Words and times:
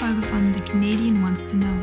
Folge 0.00 0.22
von 0.28 0.54
The 0.54 0.60
Canadian 0.60 1.22
Wants 1.22 1.44
to 1.44 1.58
Know, 1.58 1.76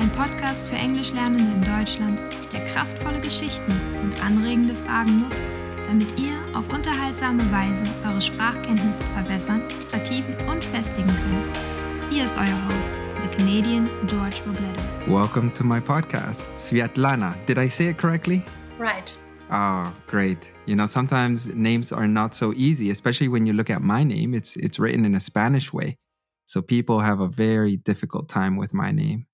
ein 0.00 0.10
Podcast 0.10 0.66
für 0.66 0.74
Englischlernende 0.74 1.44
in 1.44 1.62
Deutschland, 1.62 2.20
der 2.52 2.64
kraftvolle 2.64 3.20
Geschichten 3.20 3.70
und 4.02 4.24
anregende 4.24 4.74
Fragen 4.74 5.20
nutzt, 5.20 5.46
damit 5.86 6.18
ihr 6.18 6.32
auf 6.52 6.66
unterhaltsame 6.74 7.44
Weise 7.52 7.84
eure 8.04 8.20
Sprachkenntnisse 8.20 9.04
verbessern, 9.14 9.62
vertiefen 9.88 10.34
und 10.48 10.64
festigen 10.64 11.06
könnt. 11.06 12.12
Hier 12.12 12.24
ist 12.24 12.36
euer 12.36 12.58
Host, 12.66 12.92
the 13.22 13.36
Canadian 13.36 13.88
George 14.08 14.42
Robledo. 14.44 14.82
Welcome 15.06 15.52
to 15.54 15.62
my 15.62 15.80
podcast, 15.80 16.44
Svietlana. 16.56 17.36
Did 17.46 17.58
I 17.58 17.68
say 17.68 17.90
it 17.90 17.98
correctly? 17.98 18.42
Right. 18.80 19.14
Oh, 19.52 19.92
great. 20.08 20.52
You 20.66 20.74
know, 20.74 20.86
sometimes 20.86 21.46
names 21.54 21.92
are 21.92 22.08
not 22.08 22.34
so 22.34 22.52
easy, 22.52 22.90
especially 22.90 23.28
when 23.28 23.46
you 23.46 23.52
look 23.52 23.70
at 23.70 23.80
my 23.80 24.02
name. 24.02 24.34
It's 24.34 24.56
it's 24.56 24.80
written 24.80 25.04
in 25.04 25.14
a 25.14 25.20
Spanish 25.20 25.72
way. 25.72 25.94
So 26.50 26.60
people 26.60 26.98
have 26.98 27.20
a 27.20 27.28
very 27.28 27.76
difficult 27.76 28.28
time 28.28 28.56
with 28.56 28.74
my 28.74 28.90
name. 28.90 29.26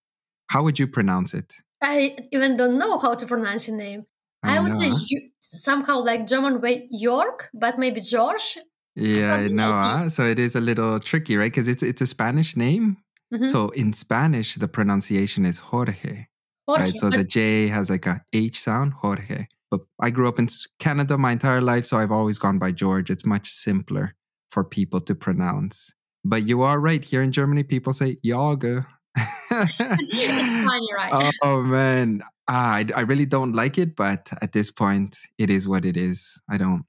How 0.49 0.63
would 0.65 0.79
you 0.79 0.87
pronounce 0.87 1.33
it? 1.33 1.55
I 1.83 2.15
even 2.31 2.59
don't 2.59 2.77
know 2.77 2.99
how 2.99 3.15
to 3.15 3.25
pronounce 3.25 3.67
your 3.69 3.79
name. 3.79 4.05
I, 4.43 4.59
I 4.59 4.61
would 4.61 4.73
say 4.73 4.91
know. 4.91 4.99
you, 5.07 5.31
somehow 5.41 6.05
like 6.05 6.27
German 6.27 6.61
way 6.61 6.87
York, 6.91 7.49
but 7.55 7.79
maybe 7.79 8.03
George. 8.03 8.59
Yeah, 8.97 9.33
I 9.33 9.49
know. 9.49 9.73
Huh? 9.73 10.11
So 10.11 10.25
it 10.25 10.39
is 10.39 10.57
a 10.57 10.61
little 10.61 11.01
tricky, 11.01 11.39
right? 11.39 11.51
Because 11.51 11.69
it's 11.69 11.83
it's 11.83 12.03
a 12.03 12.07
Spanish 12.07 12.55
name. 12.55 12.99
Mhm. 13.33 13.49
So 13.51 13.71
in 13.71 13.95
Spanish, 13.95 14.57
the 14.57 14.69
pronunciation 14.69 15.47
is 15.47 15.59
Jorge, 15.59 16.27
Jorge, 16.69 16.83
right? 16.83 16.97
So 16.99 17.09
the 17.09 17.25
J 17.25 17.69
has 17.69 17.89
like 17.89 18.05
a 18.05 18.21
H 18.35 18.61
sound, 18.61 18.93
Jorge. 18.93 19.47
But 19.71 19.81
I 19.99 20.11
grew 20.11 20.29
up 20.29 20.39
in 20.39 20.49
Canada 20.79 21.17
my 21.17 21.33
entire 21.33 21.63
life, 21.63 21.87
so 21.87 21.97
I've 21.97 22.13
always 22.13 22.37
gone 22.37 22.59
by 22.59 22.73
George. 22.73 23.09
It's 23.09 23.25
much 23.25 23.49
simpler 23.49 24.15
for 24.51 24.65
people 24.65 25.01
to 25.01 25.15
pronounce. 25.15 25.96
But 26.29 26.43
you 26.43 26.63
are 26.63 26.81
right. 26.81 27.05
Here 27.05 27.23
in 27.23 27.31
Germany, 27.31 27.63
people 27.63 27.93
say 27.93 28.19
Jorge. 28.27 28.81
it's 29.17 30.53
funny, 30.53 30.89
right? 30.95 31.33
oh 31.43 31.63
man, 31.63 32.23
ah, 32.49 32.75
I, 32.75 32.87
I 32.95 33.01
really 33.03 33.27
don't 33.27 33.53
like 33.53 33.79
it, 33.79 33.95
but 33.97 34.29
at 34.43 34.53
this 34.53 34.71
point, 34.71 35.17
it 35.39 35.51
is 35.51 35.69
what 35.69 35.85
it 35.85 35.97
is. 35.97 36.39
I 36.51 36.59
don't, 36.59 36.85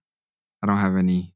I 0.64 0.68
don't 0.68 0.78
have 0.78 0.96
any. 0.96 1.34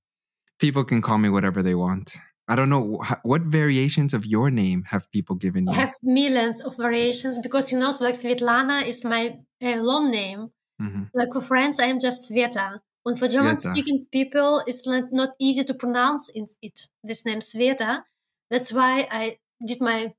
People 0.59 0.83
can 0.83 1.01
call 1.01 1.17
me 1.17 1.29
whatever 1.29 1.61
they 1.61 1.75
want. 1.75 2.15
I 2.47 2.55
don't 2.55 2.69
know 2.69 3.01
what 3.23 3.43
variations 3.43 4.13
of 4.13 4.25
your 4.25 4.49
name 4.49 4.83
have 4.87 5.09
people 5.11 5.35
given 5.35 5.67
you. 5.67 5.73
I 5.73 5.75
have 5.75 5.95
millions 6.03 6.61
of 6.61 6.75
variations 6.75 7.37
because 7.37 7.71
you 7.71 7.79
know, 7.79 7.91
so 7.91 8.03
like 8.03 8.15
Svetlana 8.15 8.85
is 8.85 9.05
my 9.05 9.37
uh, 9.63 9.75
long 9.77 10.11
name. 10.11 10.49
Mhm. 10.81 11.09
Like 11.13 11.29
for 11.31 11.41
friends, 11.41 11.79
I 11.79 11.85
am 11.85 11.99
just 11.99 12.29
Sveta. 12.29 12.79
And 13.05 13.17
for 13.17 13.27
German 13.27 13.57
speaking 13.59 14.05
people, 14.11 14.63
it's 14.67 14.85
not, 14.85 15.29
easy 15.39 15.63
to 15.63 15.73
pronounce 15.73 16.29
it, 16.35 16.87
this 17.03 17.25
name 17.25 17.39
Sveta. 17.39 18.03
That's 18.49 18.71
why 18.71 19.07
I 19.09 19.37
did 19.65 19.81
my 19.81 20.13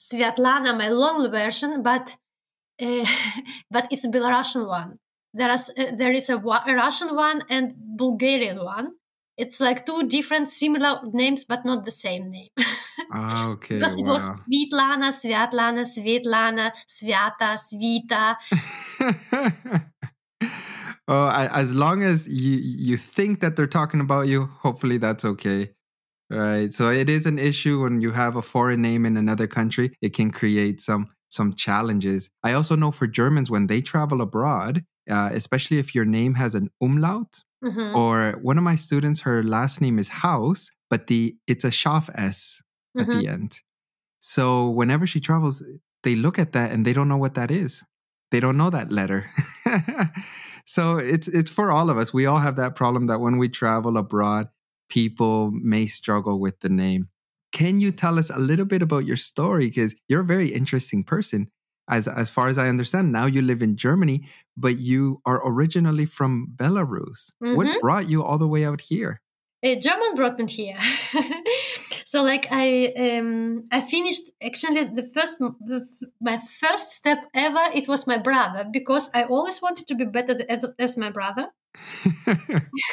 Svetlana, 0.00 0.76
my 0.76 0.88
long 0.88 1.30
version, 1.30 1.82
but 1.82 2.16
uh, 2.80 3.04
but 3.70 3.88
it's 3.90 4.04
a 4.04 4.08
Belarusian 4.08 4.66
one. 4.66 4.98
There 5.34 5.50
is 5.50 5.70
uh, 5.76 5.92
there 5.96 6.12
is 6.12 6.28
a, 6.28 6.36
a 6.36 6.74
Russian 6.74 7.14
one 7.14 7.42
and 7.50 7.74
Bulgarian 7.76 8.64
one. 8.64 8.92
It's 9.36 9.58
like 9.58 9.86
two 9.86 10.06
different 10.06 10.48
similar 10.48 11.00
names, 11.12 11.44
but 11.44 11.64
not 11.64 11.84
the 11.84 11.90
same 11.90 12.30
name. 12.30 12.50
Ah, 13.12 13.50
okay. 13.50 13.74
because 13.76 13.94
it 13.94 14.06
was 14.06 14.24
wow. 14.24 14.32
Svitlana, 14.32 15.10
Sviatlana, 15.10 15.84
Svetlana, 15.84 16.70
Sviata, 16.86 17.56
Svita. 17.58 18.36
oh, 21.10 21.26
I, 21.26 21.60
as 21.60 21.74
long 21.74 22.02
as 22.02 22.28
you 22.28 22.56
you 22.58 22.96
think 22.96 23.40
that 23.40 23.56
they're 23.56 23.66
talking 23.66 24.00
about 24.00 24.28
you, 24.28 24.46
hopefully 24.62 24.98
that's 24.98 25.24
okay. 25.24 25.70
Right. 26.30 26.72
So 26.72 26.90
it 26.90 27.08
is 27.08 27.26
an 27.26 27.38
issue 27.40 27.82
when 27.82 28.00
you 28.00 28.12
have 28.12 28.36
a 28.36 28.42
foreign 28.42 28.80
name 28.80 29.04
in 29.04 29.16
another 29.16 29.48
country. 29.48 29.92
It 30.00 30.14
can 30.14 30.30
create 30.30 30.80
some 30.80 31.08
some 31.28 31.54
challenges. 31.54 32.30
I 32.42 32.52
also 32.52 32.76
know 32.76 32.90
for 32.92 33.06
Germans 33.06 33.50
when 33.50 33.66
they 33.66 33.80
travel 33.82 34.20
abroad, 34.20 34.84
uh, 35.10 35.30
especially 35.32 35.78
if 35.78 35.94
your 35.94 36.04
name 36.04 36.34
has 36.34 36.54
an 36.54 36.70
umlaut, 36.80 37.40
Mhm, 37.64 37.94
or 37.94 38.38
one 38.40 38.58
of 38.58 38.64
my 38.64 38.76
students, 38.76 39.20
her 39.20 39.42
last 39.42 39.80
name 39.80 39.98
is 39.98 40.08
House, 40.08 40.70
but 40.88 41.08
the 41.08 41.36
it's 41.46 41.64
a 41.64 41.70
scharfes 41.70 42.10
S 42.14 42.62
at 42.98 43.06
mhm. 43.06 43.20
the 43.20 43.28
end. 43.28 43.60
So 44.20 44.70
whenever 44.70 45.06
she 45.06 45.20
travels, 45.20 45.62
they 46.04 46.14
look 46.14 46.38
at 46.38 46.52
that 46.52 46.72
and 46.72 46.86
they 46.86 46.92
don't 46.92 47.08
know 47.08 47.16
what 47.16 47.34
that 47.34 47.50
is. 47.50 47.84
They 48.30 48.40
don't 48.40 48.56
know 48.56 48.70
that 48.70 48.92
letter. 48.92 49.30
so 50.70 50.98
it's 50.98 51.26
it's 51.26 51.50
for 51.50 51.72
all 51.72 51.90
of 51.90 51.98
us. 51.98 52.14
We 52.14 52.26
all 52.26 52.38
have 52.38 52.54
that 52.56 52.76
problem 52.76 53.08
that 53.08 53.18
when 53.18 53.38
we 53.38 53.48
travel 53.48 53.96
abroad, 53.96 54.46
people 54.88 55.50
may 55.50 55.86
struggle 55.86 56.38
with 56.38 56.60
the 56.60 56.68
name. 56.68 57.08
Can 57.52 57.80
you 57.80 57.90
tell 57.90 58.20
us 58.20 58.30
a 58.30 58.38
little 58.38 58.64
bit 58.66 58.80
about 58.80 59.04
your 59.04 59.16
story 59.16 59.66
because 59.66 59.96
you're 60.08 60.20
a 60.20 60.34
very 60.36 60.50
interesting 60.60 61.02
person. 61.02 61.50
As 61.88 62.06
as 62.06 62.30
far 62.30 62.46
as 62.48 62.56
I 62.56 62.68
understand, 62.68 63.10
now 63.10 63.26
you 63.26 63.42
live 63.42 63.62
in 63.62 63.76
Germany, 63.76 64.18
but 64.56 64.78
you 64.78 65.20
are 65.26 65.40
originally 65.44 66.06
from 66.06 66.52
Belarus. 66.54 67.32
What 67.40 67.66
Mhm. 67.66 67.80
brought 67.80 68.08
you 68.08 68.22
all 68.22 68.38
the 68.38 68.52
way 68.54 68.64
out 68.64 68.80
here? 68.92 69.20
a 69.62 69.78
German 69.86 70.14
brought 70.14 70.38
me 70.38 70.46
here. 70.46 70.78
so 72.10 72.16
like 72.30 72.46
I 72.50 72.68
um 73.04 73.64
I 73.70 73.80
finished 73.94 74.24
actually 74.48 74.82
the 74.98 75.06
first 75.14 75.34
the, 75.70 75.78
my 76.20 76.38
first 76.60 76.86
step 77.00 77.18
ever 77.34 77.64
it 77.80 77.86
was 77.92 78.06
my 78.12 78.18
brother 78.28 78.62
because 78.78 79.04
I 79.14 79.22
always 79.34 79.58
wanted 79.64 79.86
to 79.88 79.94
be 79.94 80.06
better 80.16 80.34
as, 80.54 80.62
as 80.78 80.96
my 81.04 81.10
brother. 81.10 81.46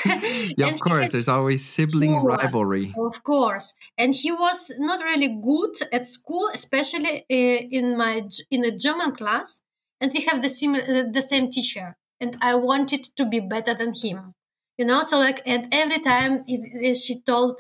yeah, 0.57 0.67
of 0.73 0.79
course. 0.79 1.03
had- 1.03 1.11
There's 1.11 1.27
always 1.27 1.65
sibling 1.65 2.11
Sure. 2.13 2.21
rivalry. 2.21 2.93
Of 2.97 3.23
course, 3.23 3.73
and 3.97 4.13
he 4.15 4.31
was 4.31 4.71
not 4.79 5.03
really 5.03 5.29
good 5.51 5.75
at 5.91 6.05
school, 6.05 6.49
especially 6.53 7.13
uh, 7.37 7.59
in 7.79 7.97
my 7.97 8.15
in 8.51 8.61
a 8.65 8.71
German 8.85 9.15
class. 9.15 9.61
And 9.99 10.11
we 10.13 10.21
have 10.29 10.41
the 10.43 10.49
similar 10.49 10.83
uh, 10.83 11.03
the 11.11 11.21
same 11.21 11.49
teacher, 11.49 11.87
and 12.21 12.37
I 12.41 12.55
wanted 12.55 13.03
to 13.17 13.25
be 13.25 13.39
better 13.39 13.73
than 13.73 13.93
him. 13.93 14.33
You 14.77 14.85
know, 14.85 15.01
so 15.01 15.17
like, 15.17 15.41
and 15.45 15.67
every 15.71 15.99
time 15.99 16.43
it, 16.47 16.61
it- 16.89 16.97
she 16.97 17.21
told, 17.21 17.55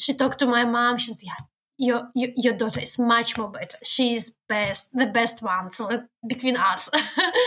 she 0.00 0.14
talked 0.14 0.38
to 0.40 0.46
my 0.46 0.64
mom. 0.64 0.98
She's 0.98 1.22
yeah, 1.22 1.40
your, 1.78 2.08
your 2.14 2.30
your 2.36 2.54
daughter 2.54 2.80
is 2.80 2.98
much 2.98 3.38
more 3.38 3.50
better. 3.50 3.78
She's 3.82 4.32
best, 4.48 4.90
the 4.92 5.06
best 5.06 5.42
one. 5.42 5.70
So 5.70 5.86
like, 5.86 6.02
between 6.28 6.56
us, 6.56 6.88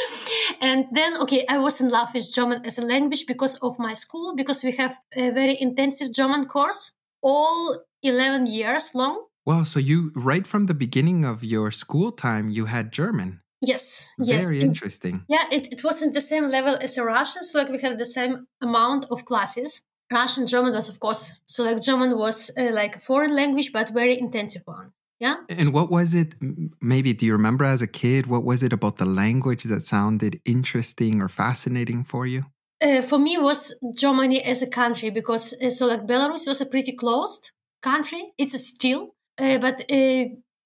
and 0.61 0.85
then 0.91 1.17
okay, 1.21 1.45
I 1.47 1.57
was 1.59 1.81
in 1.81 1.89
love 1.89 2.13
with 2.13 2.33
German 2.33 2.65
as 2.65 2.77
a 2.77 2.81
language 2.81 3.25
because 3.27 3.55
of 3.61 3.77
my 3.79 3.93
school 3.93 4.35
because 4.35 4.63
we 4.63 4.71
have 4.73 4.97
a 5.15 5.29
very 5.31 5.57
intensive 5.59 6.13
German 6.13 6.45
course 6.45 6.91
all 7.21 7.83
11 8.01 8.47
years 8.47 8.91
long. 8.93 9.25
Wow, 9.45 9.63
so 9.63 9.79
you 9.79 10.11
right 10.15 10.47
from 10.47 10.65
the 10.67 10.73
beginning 10.73 11.25
of 11.25 11.43
your 11.43 11.71
school 11.71 12.11
time 12.11 12.49
you 12.49 12.65
had 12.65 12.91
German. 12.91 13.41
Yes, 13.61 14.09
yes. 14.19 14.43
Very 14.43 14.59
In- 14.59 14.67
interesting. 14.67 15.23
yeah, 15.29 15.45
it, 15.51 15.71
it 15.71 15.83
wasn't 15.83 16.13
the 16.13 16.21
same 16.21 16.49
level 16.49 16.75
as 16.81 16.97
a 16.97 17.03
Russian, 17.03 17.43
so 17.43 17.59
like 17.59 17.69
we 17.69 17.79
have 17.79 17.97
the 17.97 18.05
same 18.05 18.47
amount 18.61 19.05
of 19.09 19.25
classes. 19.25 19.81
Russian, 20.13 20.47
German 20.47 20.73
was, 20.73 20.89
of 20.89 20.99
course, 20.99 21.33
so 21.45 21.63
like 21.63 21.81
German 21.81 22.17
was 22.17 22.51
uh, 22.57 22.71
like 22.71 22.95
a 22.95 22.99
foreign 22.99 23.35
language, 23.35 23.71
but 23.73 23.89
very 23.89 24.17
intensive 24.19 24.63
one. 24.65 24.91
Yeah. 25.19 25.35
And 25.47 25.73
what 25.73 25.89
was 25.89 26.13
it 26.13 26.35
maybe 26.81 27.13
do 27.13 27.25
you 27.25 27.31
remember 27.31 27.63
as 27.63 27.81
a 27.81 27.87
kid 27.87 28.27
what 28.27 28.43
was 28.43 28.61
it 28.61 28.73
about 28.73 28.97
the 28.97 29.05
language 29.05 29.63
that 29.63 29.81
sounded 29.81 30.41
interesting 30.43 31.21
or 31.21 31.29
fascinating 31.29 32.03
for 32.03 32.27
you? 32.27 32.43
Uh, 32.81 33.01
for 33.01 33.17
me, 33.17 33.37
was 33.37 33.73
Germany 33.95 34.43
as 34.43 34.61
a 34.61 34.67
country 34.67 35.09
because 35.09 35.53
uh, 35.61 35.69
so 35.69 35.85
like 35.85 36.05
Belarus 36.05 36.45
was 36.47 36.59
a 36.59 36.65
pretty 36.65 36.91
closed 36.91 37.51
country. 37.81 38.33
It's 38.37 38.53
a 38.53 38.57
still, 38.57 39.15
uh, 39.37 39.57
but 39.59 39.89
uh, 39.89 40.25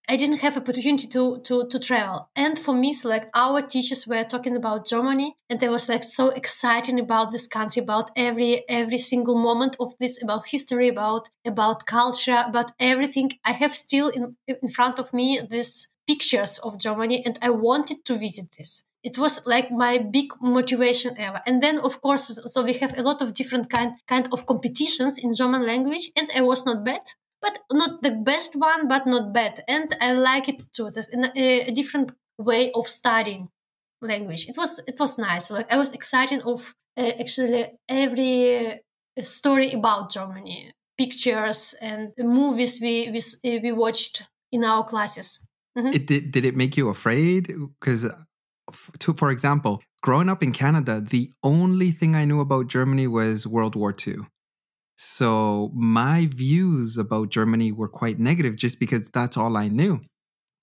I 0.10 0.16
didn't 0.16 0.40
have 0.40 0.56
opportunity 0.56 1.08
to, 1.08 1.42
to 1.42 1.68
to 1.68 1.80
travel. 1.80 2.30
And 2.36 2.58
for 2.58 2.74
me, 2.74 2.94
so 2.94 3.10
like 3.10 3.30
our 3.36 3.62
teachers 3.62 4.08
were 4.08 4.24
talking 4.24 4.56
about 4.56 4.88
Germany, 4.88 5.36
and 5.50 5.60
they 5.60 5.68
was 5.68 5.90
like 5.90 6.04
so 6.04 6.30
exciting 6.30 7.00
about 7.00 7.32
this 7.32 7.48
country, 7.48 7.82
about 7.82 8.12
every 8.16 8.64
every 8.70 8.98
single 8.98 9.36
moment 9.36 9.76
of 9.80 9.98
this, 10.00 10.22
about 10.24 10.48
history, 10.48 10.88
about 10.88 11.30
about 11.46 11.86
culture, 11.86 12.42
about 12.48 12.72
everything. 12.80 13.32
I 13.44 13.52
have 13.52 13.74
still 13.76 14.08
in 14.08 14.38
in 14.48 14.70
front 14.70 14.98
of 14.98 15.14
me 15.14 15.42
these 15.50 15.90
pictures 16.08 16.58
of 16.60 16.80
Germany, 16.80 17.26
and 17.26 17.38
I 17.42 17.50
wanted 17.50 18.06
to 18.06 18.18
visit 18.18 18.48
this 18.58 18.84
it 19.04 19.18
was 19.18 19.46
like 19.46 19.72
my 19.72 19.98
big 20.00 20.30
motivation 20.42 21.16
ever 21.18 21.40
and 21.46 21.62
then 21.62 21.80
of 21.80 22.02
course 22.02 22.42
so 22.46 22.64
we 22.64 22.74
have 22.74 22.98
a 22.98 23.02
lot 23.02 23.22
of 23.22 23.34
different 23.34 23.70
kind 23.70 23.92
kind 24.08 24.28
of 24.32 24.46
competitions 24.46 25.18
in 25.20 25.34
german 25.34 25.66
language 25.66 26.12
and 26.18 26.30
i 26.36 26.42
was 26.42 26.66
not 26.66 26.84
bad 26.84 27.06
but 27.42 27.60
not 27.72 28.02
the 28.02 28.12
best 28.12 28.56
one 28.56 28.88
but 28.88 29.06
not 29.08 29.34
bad. 29.34 29.64
And 29.68 29.96
i 30.02 30.14
like 30.14 30.50
it 30.50 30.64
too. 30.74 30.90
There's 30.90 31.08
a, 31.14 31.68
a 31.70 31.72
different 31.72 32.12
way 32.38 32.72
of 32.74 32.88
studying 32.88 33.50
language. 34.02 34.48
It 34.48 34.58
was 34.58 34.80
it 34.88 35.00
was 35.00 35.18
nice. 35.18 35.50
Like 35.52 35.72
i 35.72 35.78
was 35.78 35.92
excited 35.94 36.42
of 36.42 36.74
uh, 36.98 37.12
actually 37.20 37.68
every 37.88 38.68
uh, 38.74 39.22
story 39.22 39.72
about 39.74 40.12
germany 40.12 40.72
pictures 40.98 41.76
and 41.82 42.12
movies 42.18 42.80
we 42.82 43.10
we, 43.12 43.20
uh, 43.20 43.60
we 43.62 43.72
watched 43.72 44.24
in 44.52 44.64
our 44.64 44.84
classes. 44.84 45.40
Mhm. 45.78 45.94
It 45.94 46.08
did 46.08 46.32
did 46.32 46.46
it 46.46 46.56
make 46.56 46.76
you 46.78 46.90
afraid? 46.90 47.54
Cuz 47.80 48.06
to 49.00 49.14
for 49.14 49.32
example, 49.32 49.82
growing 50.02 50.30
up 50.30 50.44
in 50.44 50.52
Canada, 50.52 51.02
the 51.02 51.32
only 51.44 51.92
thing 51.92 52.16
I 52.16 52.26
knew 52.26 52.40
about 52.40 52.68
Germany 52.68 53.08
was 53.08 53.48
World 53.48 53.76
War 53.76 53.94
II. 53.94 54.26
So 54.98 55.72
my 55.76 56.26
views 56.26 56.98
about 56.98 57.30
Germany 57.30 57.72
were 57.72 57.88
quite 57.88 58.18
negative 58.18 58.56
just 58.56 58.80
because 58.80 59.10
that's 59.10 59.38
all 59.38 59.56
I 59.56 59.68
knew. 59.68 60.02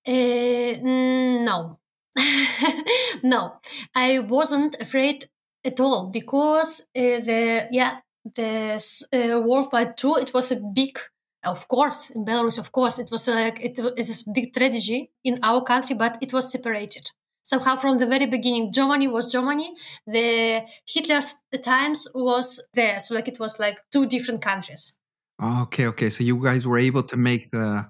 Uh, 0.05 0.75
no. 0.83 1.79
no, 3.23 3.53
I 3.95 4.19
wasn't 4.19 4.75
afraid 4.79 5.29
at 5.63 5.79
all 5.79 6.09
because 6.11 6.81
uh, 6.81 7.19
the 7.19 7.67
yeah 7.71 7.97
the 8.35 8.81
uh, 9.13 9.41
World 9.41 9.69
War 9.71 10.19
it 10.19 10.33
was 10.33 10.51
a 10.51 10.61
big 10.73 10.99
of 11.43 11.67
course 11.67 12.09
in 12.11 12.25
Belarus 12.25 12.57
of 12.57 12.71
course 12.71 12.99
it 12.99 13.09
was 13.11 13.27
like 13.27 13.59
it, 13.61 13.77
it 13.79 14.09
is 14.09 14.25
a 14.27 14.31
big 14.31 14.53
tragedy 14.53 15.11
in 15.23 15.39
our 15.43 15.63
country 15.63 15.95
but 15.95 16.17
it 16.21 16.31
was 16.33 16.51
separated 16.51 17.11
somehow 17.45 17.77
from 17.77 17.99
the 17.99 18.07
very 18.07 18.25
beginning 18.25 18.73
germany 18.73 19.07
was 19.07 19.31
germany. 19.31 19.73
The 20.05 20.63
hitler's 20.85 21.35
times 21.63 22.07
was 22.13 22.59
there. 22.73 22.99
So 22.99 23.15
like 23.15 23.29
it 23.29 23.39
was 23.39 23.57
like 23.59 23.79
two 23.93 24.05
different 24.05 24.41
countries. 24.41 24.93
Okay 25.41 25.87
okay. 25.87 26.09
So 26.09 26.23
you 26.23 26.43
guys 26.43 26.67
were 26.67 26.79
able 26.79 27.03
to 27.03 27.17
make 27.17 27.51
the 27.51 27.87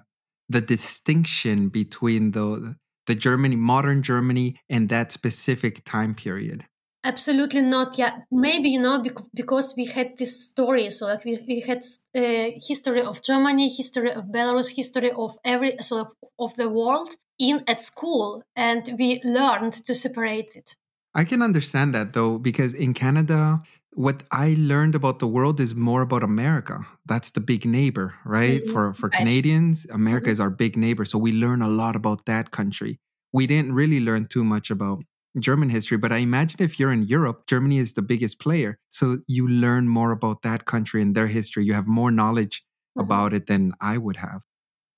the 0.48 0.60
distinction 0.60 1.68
between 1.68 2.30
the 2.30 2.76
the 3.06 3.14
germany 3.14 3.56
modern 3.56 4.02
germany 4.02 4.60
and 4.68 4.88
that 4.88 5.10
specific 5.10 5.84
time 5.84 6.14
period. 6.14 6.64
Absolutely 7.02 7.62
not 7.62 7.96
yeah 7.98 8.12
maybe 8.30 8.68
you 8.68 8.80
know 8.80 9.02
because 9.34 9.74
we 9.76 9.86
had 9.86 10.18
this 10.18 10.48
story. 10.50 10.90
So 10.90 11.06
like 11.06 11.24
we, 11.24 11.38
we 11.48 11.60
had 11.60 11.82
uh, 12.14 12.50
history 12.68 13.02
of 13.02 13.22
germany 13.22 13.68
history 13.68 14.12
of 14.12 14.24
belarus 14.26 14.70
history 14.76 15.12
of 15.12 15.32
every 15.44 15.76
sort 15.80 16.06
of, 16.06 16.12
of 16.38 16.54
the 16.56 16.68
world 16.68 17.16
in 17.38 17.62
at 17.66 17.82
school 17.82 18.42
and 18.54 18.94
we 18.98 19.20
learned 19.24 19.72
to 19.72 19.94
separate 19.94 20.54
it 20.54 20.76
i 21.14 21.24
can 21.24 21.42
understand 21.42 21.94
that 21.94 22.12
though 22.12 22.38
because 22.38 22.72
in 22.72 22.94
canada 22.94 23.58
what 23.92 24.22
i 24.30 24.54
learned 24.58 24.94
about 24.94 25.18
the 25.18 25.26
world 25.26 25.58
is 25.60 25.74
more 25.74 26.02
about 26.02 26.22
america 26.22 26.86
that's 27.06 27.30
the 27.30 27.40
big 27.40 27.64
neighbor 27.64 28.14
right 28.24 28.62
mm-hmm. 28.62 28.72
for 28.72 28.92
for 28.92 29.08
right. 29.08 29.18
canadians 29.18 29.86
america 29.90 30.26
mm-hmm. 30.26 30.32
is 30.32 30.40
our 30.40 30.50
big 30.50 30.76
neighbor 30.76 31.04
so 31.04 31.18
we 31.18 31.32
learn 31.32 31.62
a 31.62 31.68
lot 31.68 31.96
about 31.96 32.26
that 32.26 32.50
country 32.50 32.98
we 33.32 33.46
didn't 33.46 33.74
really 33.74 34.00
learn 34.00 34.26
too 34.26 34.44
much 34.44 34.70
about 34.70 35.02
German 35.38 35.68
history, 35.68 35.98
but 35.98 36.12
I 36.12 36.18
imagine 36.18 36.62
if 36.62 36.80
you're 36.80 36.92
in 36.92 37.02
Europe, 37.02 37.46
Germany 37.46 37.78
is 37.78 37.92
the 37.92 38.02
biggest 38.02 38.40
player. 38.40 38.78
So 38.88 39.18
you 39.26 39.46
learn 39.46 39.88
more 39.88 40.10
about 40.10 40.42
that 40.42 40.64
country 40.64 41.02
and 41.02 41.14
their 41.14 41.26
history. 41.26 41.64
You 41.64 41.74
have 41.74 41.86
more 41.86 42.10
knowledge 42.10 42.62
mm-hmm. 42.62 43.04
about 43.04 43.34
it 43.34 43.46
than 43.46 43.74
I 43.80 43.98
would 43.98 44.16
have. 44.16 44.40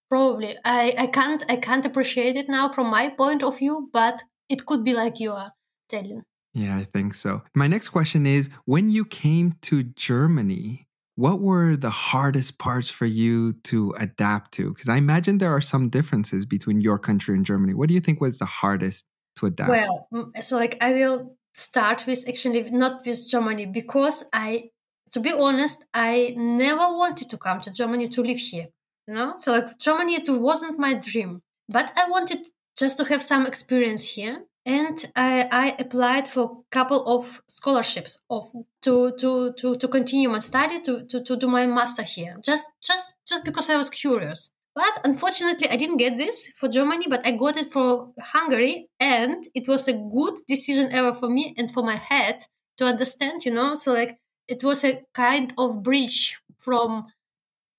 Probably. 0.08 0.56
I, 0.64 0.94
I 0.96 1.06
can't 1.06 1.44
I 1.49 1.56
can't 1.56 1.84
appreciate 1.84 2.37
it 2.37 2.49
now 2.49 2.69
from 2.69 2.90
my 2.90 3.10
point 3.10 3.43
of 3.43 3.58
view, 3.58 3.90
but 3.93 4.22
it 4.49 4.64
could 4.64 4.84
be 4.84 4.94
like 4.94 5.20
you 5.20 5.32
are 5.32 5.52
telling. 5.88 6.22
Yeah, 6.55 6.78
I 6.78 6.84
think 6.84 7.14
so. 7.14 7.43
My 7.55 7.66
next 7.66 7.88
question 7.88 8.26
is 8.26 8.49
when 8.64 8.90
you 8.90 9.05
came 9.05 9.55
to 9.62 9.82
Germany, 9.82 10.88
what 11.14 11.40
were 11.40 11.76
the 11.76 11.90
hardest 11.90 12.58
parts 12.58 12.88
for 12.88 13.05
you 13.05 13.52
to 13.64 13.94
adapt 13.99 14.52
to? 14.52 14.70
Because 14.70 14.88
I 14.88 14.96
imagine 14.96 15.38
there 15.38 15.55
are 15.55 15.60
some 15.60 15.90
differences 15.90 16.46
between 16.46 16.81
your 16.81 16.99
country 16.99 17.34
and 17.34 17.44
Germany. 17.44 17.75
What 17.75 17.88
do 17.88 17.94
you 17.94 18.00
think 18.00 18.20
was 18.20 18.38
the 18.38 18.46
hardest 18.46 19.04
to 19.37 19.46
adapt? 19.46 19.70
Well, 19.70 20.08
mm, 20.12 20.43
so 20.43 20.56
like 20.56 20.78
I 20.81 20.94
will 20.94 21.37
start 21.54 22.06
with 22.06 22.26
actually 22.26 22.70
not 22.70 23.04
with 23.04 23.28
Germany 23.28 23.66
because 23.66 24.25
I, 24.32 24.70
to 25.11 25.20
be 25.20 25.32
honest, 25.32 25.84
I 25.93 26.34
never 26.37 26.96
wanted 26.96 27.28
to 27.28 27.37
come 27.37 27.61
to 27.61 27.70
Germany 27.70 28.08
to 28.08 28.22
live 28.22 28.38
here 28.38 28.69
you 29.08 29.14
know? 29.14 29.32
So 29.37 29.52
like 29.52 29.78
germany 29.78 30.14
it 30.14 30.28
wasn't 30.28 30.78
my 30.78 30.94
dream 30.94 31.43
but 31.69 31.90
i 31.96 32.08
wanted 32.08 32.46
just 32.78 32.99
to 32.99 33.05
have 33.05 33.22
some 33.22 33.46
experience 33.46 34.10
here 34.10 34.44
and 34.69 35.02
I, 35.16 35.49
I 35.50 35.76
applied 35.78 36.28
for 36.28 36.43
a 36.43 36.70
couple 36.70 37.02
of 37.08 37.40
scholarships 37.49 38.19
of 38.28 38.44
to 38.82 39.12
to 39.19 39.52
to, 39.55 39.76
to 39.76 39.88
continue 39.88 40.28
my 40.28 40.40
study 40.40 40.78
to, 40.81 41.06
to, 41.06 41.25
to 41.25 41.37
do 41.37 41.49
my 41.49 41.66
master 41.66 42.02
here 42.02 42.37
just 42.44 42.66
just 42.82 43.12
just 43.26 43.44
because 43.44 43.70
i 43.70 43.76
was 43.76 43.90
curious. 43.90 44.50
But 44.75 45.00
unfortunately 45.05 45.69
i 45.70 45.76
didn't 45.76 45.96
get 45.96 46.19
this 46.19 46.52
for 46.56 46.69
germany 46.69 47.06
but 47.08 47.26
i 47.26 47.32
got 47.32 47.56
it 47.56 47.72
for 47.72 48.12
hungary 48.20 48.88
and 49.00 49.43
it 49.54 49.66
was 49.66 49.88
a 49.88 49.94
good 49.94 50.34
decision 50.46 50.93
ever 50.93 51.14
for 51.14 51.28
me 51.28 51.54
and 51.56 51.72
for 51.72 51.82
my 51.82 51.96
head 51.96 52.37
to 52.76 52.84
understand 52.84 53.44
you 53.44 53.52
know? 53.52 53.75
So 53.75 53.93
like 53.93 54.19
it 54.46 54.62
was 54.62 54.84
a 54.84 55.02
kind 55.14 55.52
of 55.58 55.82
bridge 55.82 56.38
from 56.58 57.06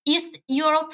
east 0.06 0.40
europe 0.48 0.94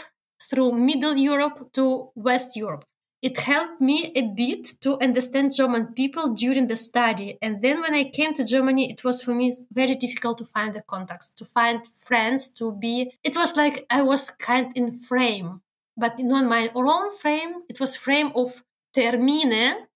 through 0.50 0.74
Middle 0.74 1.15
Europe 1.18 1.71
to 1.74 2.09
West 2.15 2.56
Europe. 2.56 2.86
It 3.21 3.38
helped 3.39 3.81
me 3.81 4.12
a 4.15 4.21
bit 4.21 4.80
to 4.81 5.00
understand 5.01 5.56
German 5.56 5.94
people 5.94 6.33
during 6.36 6.68
the 6.68 6.75
study. 6.75 7.39
And 7.42 7.59
then 7.62 7.81
when 7.81 7.95
I 7.95 8.03
came 8.03 8.33
to 8.36 8.45
Germany, 8.45 8.92
it 8.92 9.03
was 9.03 9.21
for 9.21 9.33
me 9.33 9.51
very 9.71 9.95
difficult 9.95 10.38
to 10.39 10.45
find 10.45 10.74
the 10.75 10.83
contacts, 10.83 11.31
to 11.33 11.45
find 11.45 11.81
friends, 11.88 12.51
to 12.51 12.71
be. 12.74 13.12
It 13.24 13.36
was 13.36 13.56
like 13.57 13.86
I 13.89 14.03
was 14.03 14.30
kind 14.30 14.71
in 14.75 14.92
frame, 14.92 15.62
but 15.97 16.19
not 16.19 16.45
my 16.45 16.69
own 16.75 17.09
frame. 17.18 17.63
It 17.68 17.80
was 17.80 17.95
frame 17.95 18.31
of 18.36 18.62
termine. 18.94 19.88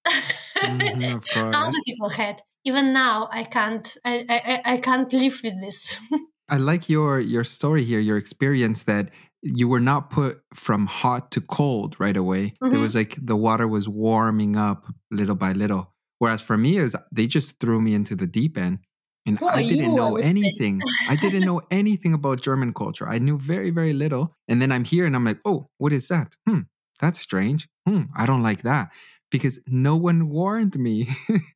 mm-hmm, 0.57 1.53
Other 1.53 1.77
people 1.85 2.09
had. 2.09 2.41
Even 2.65 2.93
now, 2.93 3.29
I 3.31 3.43
can't. 3.43 3.85
I, 4.03 4.25
I 4.27 4.73
I 4.73 4.77
can't 4.77 5.11
live 5.13 5.39
with 5.43 5.59
this. 5.61 5.95
I 6.49 6.57
like 6.57 6.89
your 6.89 7.19
your 7.19 7.43
story 7.43 7.83
here, 7.83 7.99
your 7.99 8.17
experience 8.17 8.83
that 8.83 9.11
you 9.41 9.67
were 9.67 9.79
not 9.79 10.09
put 10.09 10.41
from 10.53 10.85
hot 10.85 11.31
to 11.31 11.41
cold 11.41 11.95
right 11.99 12.17
away. 12.17 12.53
Mm-hmm. 12.61 12.69
There 12.69 12.79
was 12.79 12.95
like 12.95 13.17
the 13.21 13.35
water 13.35 13.67
was 13.67 13.87
warming 13.87 14.55
up 14.55 14.85
little 15.11 15.35
by 15.35 15.53
little. 15.53 15.93
Whereas 16.19 16.41
for 16.41 16.57
me, 16.57 16.77
is 16.77 16.95
they 17.11 17.27
just 17.27 17.59
threw 17.59 17.81
me 17.81 17.93
into 17.93 18.15
the 18.15 18.27
deep 18.27 18.57
end. 18.57 18.79
And 19.25 19.39
I 19.43 19.61
didn't 19.61 19.95
know 19.95 20.15
anything. 20.17 20.81
I 21.07 21.15
didn't 21.15 21.45
know 21.45 21.61
anything 21.71 22.13
about 22.13 22.41
German 22.41 22.73
culture. 22.73 23.07
I 23.07 23.19
knew 23.19 23.37
very, 23.37 23.69
very 23.69 23.93
little. 23.93 24.35
And 24.47 24.61
then 24.61 24.71
I'm 24.71 24.83
here 24.83 25.05
and 25.05 25.15
I'm 25.15 25.25
like, 25.25 25.39
oh, 25.45 25.67
what 25.77 25.93
is 25.93 26.07
that? 26.07 26.35
Hmm, 26.47 26.61
that's 26.99 27.19
strange. 27.19 27.67
Hmm, 27.87 28.03
I 28.15 28.25
don't 28.25 28.43
like 28.43 28.63
that. 28.63 28.91
Because 29.29 29.61
no 29.67 29.95
one 29.95 30.29
warned 30.29 30.79
me. 30.79 31.09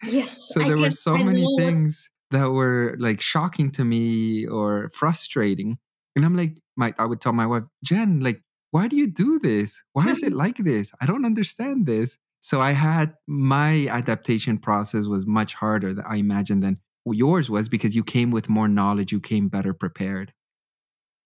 Yes. 0.03 0.39
so 0.49 0.59
there 0.59 0.77
were 0.77 0.91
so 0.91 1.15
I 1.15 1.23
many 1.23 1.47
things 1.57 2.09
that 2.29 2.51
were 2.51 2.95
like 2.99 3.21
shocking 3.21 3.71
to 3.71 3.83
me 3.83 4.45
or 4.45 4.89
frustrating. 4.89 5.79
And 6.15 6.25
I'm 6.25 6.35
like, 6.35 6.57
my 6.77 6.93
I 6.99 7.05
would 7.05 7.21
tell 7.21 7.33
my 7.33 7.45
wife, 7.47 7.63
Jen, 7.83 8.21
like, 8.21 8.41
why 8.71 8.87
do 8.87 8.95
you 8.95 9.07
do 9.07 9.39
this? 9.39 9.81
Why 9.93 10.09
is 10.09 10.23
it 10.23 10.33
like 10.43 10.57
this? 10.57 10.91
I 11.01 11.05
don't 11.05 11.25
understand 11.25 11.85
this. 11.85 12.17
So 12.41 12.59
I 12.61 12.71
had 12.71 13.13
my 13.27 13.87
adaptation 13.89 14.57
process 14.57 15.07
was 15.07 15.25
much 15.25 15.53
harder, 15.53 15.93
than 15.93 16.05
I 16.07 16.17
imagine, 16.17 16.59
than 16.59 16.77
yours 17.05 17.49
was 17.49 17.69
because 17.69 17.95
you 17.95 18.03
came 18.03 18.31
with 18.31 18.49
more 18.49 18.67
knowledge, 18.67 19.11
you 19.11 19.19
came 19.21 19.47
better 19.47 19.73
prepared. 19.73 20.33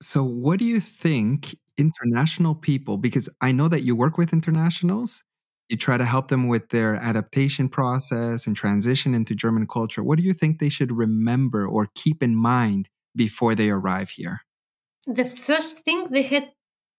So, 0.01 0.23
what 0.23 0.59
do 0.59 0.65
you 0.65 0.79
think 0.79 1.55
international 1.77 2.55
people, 2.55 2.97
because 2.97 3.29
I 3.41 3.51
know 3.51 3.67
that 3.67 3.83
you 3.83 3.95
work 3.95 4.17
with 4.17 4.33
internationals, 4.33 5.23
you 5.69 5.77
try 5.77 5.97
to 5.97 6.05
help 6.05 6.29
them 6.29 6.47
with 6.47 6.69
their 6.69 6.95
adaptation 6.95 7.69
process 7.69 8.47
and 8.47 8.55
transition 8.55 9.13
into 9.13 9.35
German 9.35 9.67
culture. 9.67 10.03
What 10.03 10.17
do 10.17 10.23
you 10.23 10.33
think 10.33 10.59
they 10.59 10.69
should 10.69 10.91
remember 10.91 11.67
or 11.67 11.87
keep 11.93 12.23
in 12.23 12.35
mind 12.35 12.89
before 13.15 13.53
they 13.53 13.69
arrive 13.69 14.09
here? 14.11 14.41
The 15.07 15.25
first 15.25 15.79
thing 15.85 16.07
they 16.11 16.23
had 16.23 16.51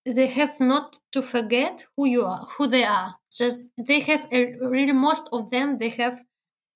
they 0.05 0.29
have 0.29 0.59
not 0.61 0.99
to 1.12 1.21
forget 1.23 1.85
who 1.97 2.09
you 2.09 2.25
are 2.25 2.47
who 2.57 2.67
they 2.67 2.85
are. 2.85 3.17
Just 3.31 3.65
they 3.77 4.00
have 4.00 4.27
a, 4.33 4.57
really 4.61 4.93
most 4.93 5.29
of 5.33 5.50
them 5.50 5.79
they 5.79 5.91
have 5.91 6.23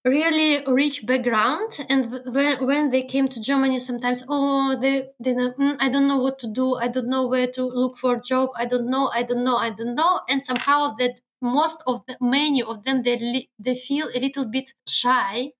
really 0.05 0.65
rich 0.67 1.07
background 1.07 1.71
and 1.89 2.03
when, 2.35 2.67
when 2.67 2.91
they 2.91 3.03
came 3.03 3.29
to 3.29 3.41
germany 3.41 3.79
sometimes 3.79 4.25
oh 4.29 4.77
they 4.81 5.09
they 5.21 5.33
mm, 5.35 5.77
i 5.81 5.89
don't 5.89 6.09
know 6.09 6.19
what 6.19 6.39
to 6.41 6.49
do 6.49 6.75
i 6.77 6.89
don't 6.89 7.09
know 7.09 7.27
where 7.29 7.47
to 7.47 7.65
look 7.65 7.97
for 7.97 8.15
a 8.17 8.21
job 8.21 8.51
i 8.57 8.67
don't 8.67 8.89
know 8.91 9.11
i 9.15 9.23
don't 9.23 9.45
know 9.45 9.57
i 9.57 9.71
don't 9.71 9.95
know 9.95 10.21
and 10.29 10.43
somehow 10.43 10.93
that 10.99 11.21
most 11.41 11.83
of 11.87 12.03
the 12.07 12.17
many 12.21 12.63
of 12.63 12.85
them 12.85 13.03
they 13.05 13.49
they 13.61 13.75
feel 13.77 14.09
a 14.09 14.19
little 14.19 14.45
bit 14.47 14.73
shy 14.89 15.53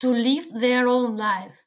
to 0.00 0.10
live 0.10 0.46
their 0.54 0.88
own 0.88 1.16
life 1.16 1.64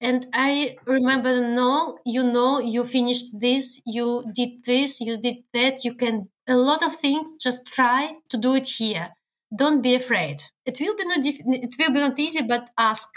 and 0.00 0.26
i 0.32 0.76
remember 0.86 1.48
no 1.48 1.98
you 2.04 2.22
know 2.22 2.60
you 2.60 2.84
finished 2.84 3.40
this 3.40 3.80
you 3.84 4.24
did 4.32 4.64
this 4.64 5.00
you 5.00 5.16
did 5.16 5.38
that 5.52 5.84
you 5.84 5.94
can 5.94 6.28
a 6.48 6.56
lot 6.56 6.82
of 6.82 6.96
things 6.96 7.34
just 7.34 7.66
try 7.66 8.12
to 8.30 8.36
do 8.36 8.54
it 8.54 8.66
here. 8.66 9.10
Don't 9.54 9.82
be 9.82 9.94
afraid. 9.94 10.42
It 10.66 10.80
will 10.80 10.96
be 10.96 11.04
not 11.04 11.24
it 11.24 11.74
will 11.78 11.92
be 11.92 12.00
not 12.00 12.18
easy 12.18 12.42
but 12.42 12.70
ask. 12.76 13.08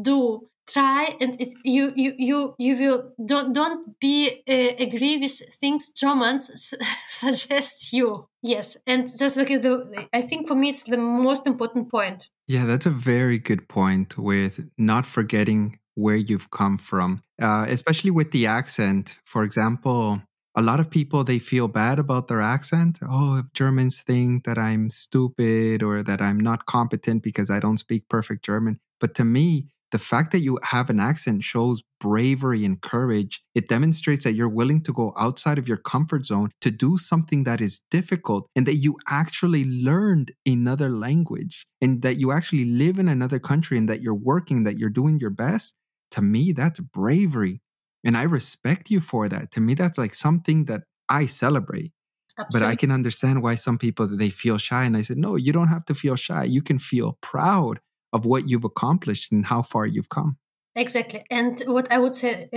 Do 0.00 0.48
try 0.68 1.16
and 1.20 1.40
it, 1.40 1.54
you 1.64 1.92
you 1.96 2.14
you 2.18 2.54
you 2.58 2.76
will 2.76 3.12
don't 3.24 3.52
don't 3.54 3.98
be 4.00 4.42
uh, 4.48 4.82
agree 4.82 5.16
with 5.16 5.40
things 5.60 5.90
germans 5.90 6.74
suggest 7.08 7.92
you. 7.92 8.28
Yes 8.42 8.76
and 8.86 9.08
just 9.18 9.36
at 9.36 9.46
the 9.46 10.08
i 10.12 10.22
think 10.22 10.48
for 10.48 10.54
me 10.54 10.70
it's 10.70 10.84
the 10.84 10.98
most 10.98 11.46
important 11.46 11.90
point. 11.90 12.28
Yeah 12.48 12.66
that's 12.66 12.86
a 12.86 12.90
very 12.90 13.38
good 13.38 13.68
point 13.68 14.18
with 14.18 14.68
not 14.76 15.06
forgetting 15.06 15.78
where 15.96 16.16
you've 16.16 16.50
come 16.50 16.78
from, 16.78 17.22
uh, 17.42 17.66
especially 17.68 18.12
with 18.12 18.30
the 18.30 18.46
accent. 18.46 19.16
For 19.24 19.42
example, 19.42 20.22
a 20.54 20.62
lot 20.62 20.78
of 20.78 20.90
people 20.90 21.24
they 21.24 21.38
feel 21.38 21.68
bad 21.68 21.98
about 21.98 22.28
their 22.28 22.40
accent. 22.40 22.98
Oh, 23.02 23.42
Germans 23.52 24.00
think 24.00 24.44
that 24.44 24.58
I'm 24.58 24.90
stupid 24.90 25.82
or 25.82 26.02
that 26.02 26.22
I'm 26.22 26.38
not 26.38 26.66
competent 26.66 27.22
because 27.22 27.50
I 27.50 27.58
don't 27.58 27.78
speak 27.78 28.08
perfect 28.08 28.44
German. 28.44 28.78
But 29.00 29.14
to 29.16 29.24
me, 29.24 29.68
the 29.92 29.98
fact 29.98 30.32
that 30.32 30.40
you 30.40 30.58
have 30.62 30.90
an 30.90 31.00
accent 31.00 31.44
shows 31.44 31.82
bravery 32.00 32.64
and 32.64 32.80
courage. 32.80 33.42
It 33.54 33.68
demonstrates 33.68 34.24
that 34.24 34.34
you're 34.34 34.48
willing 34.48 34.82
to 34.82 34.92
go 34.92 35.12
outside 35.16 35.58
of 35.58 35.68
your 35.68 35.76
comfort 35.76 36.26
zone 36.26 36.50
to 36.60 36.70
do 36.70 36.98
something 36.98 37.44
that 37.44 37.60
is 37.60 37.80
difficult 37.90 38.48
and 38.54 38.66
that 38.66 38.76
you 38.76 38.96
actually 39.08 39.64
learned 39.64 40.32
another 40.44 40.90
language 40.90 41.66
and 41.80 42.02
that 42.02 42.18
you 42.18 42.32
actually 42.32 42.64
live 42.64 42.98
in 42.98 43.08
another 43.08 43.38
country 43.38 43.78
and 43.78 43.88
that 43.88 44.02
you're 44.02 44.14
working, 44.14 44.64
that 44.64 44.78
you're 44.78 44.90
doing 44.90 45.18
your 45.18 45.30
best. 45.30 45.74
To 46.12 46.22
me, 46.22 46.52
that's 46.52 46.80
bravery. 46.80 47.62
And 48.04 48.16
I 48.16 48.22
respect 48.22 48.90
you 48.90 49.00
for 49.00 49.28
that. 49.28 49.50
To 49.52 49.60
me, 49.60 49.74
that's 49.74 49.98
like 49.98 50.14
something 50.14 50.66
that 50.66 50.82
I 51.08 51.26
celebrate. 51.26 51.92
Absolutely. 52.38 52.66
But 52.66 52.72
I 52.72 52.76
can 52.76 52.90
understand 52.90 53.42
why 53.42 53.54
some 53.54 53.78
people 53.78 54.06
they 54.06 54.30
feel 54.30 54.58
shy. 54.58 54.84
And 54.84 54.96
I 54.96 55.02
said, 55.02 55.16
no, 55.16 55.36
you 55.36 55.52
don't 55.52 55.68
have 55.68 55.84
to 55.86 55.94
feel 55.94 56.16
shy. 56.16 56.44
You 56.44 56.62
can 56.62 56.78
feel 56.78 57.18
proud 57.20 57.80
of 58.12 58.24
what 58.24 58.48
you've 58.48 58.64
accomplished 58.64 59.32
and 59.32 59.46
how 59.46 59.62
far 59.62 59.86
you've 59.86 60.08
come. 60.08 60.36
Exactly. 60.74 61.24
And 61.30 61.62
what 61.66 61.90
I 61.90 61.98
would 61.98 62.14
say, 62.14 62.48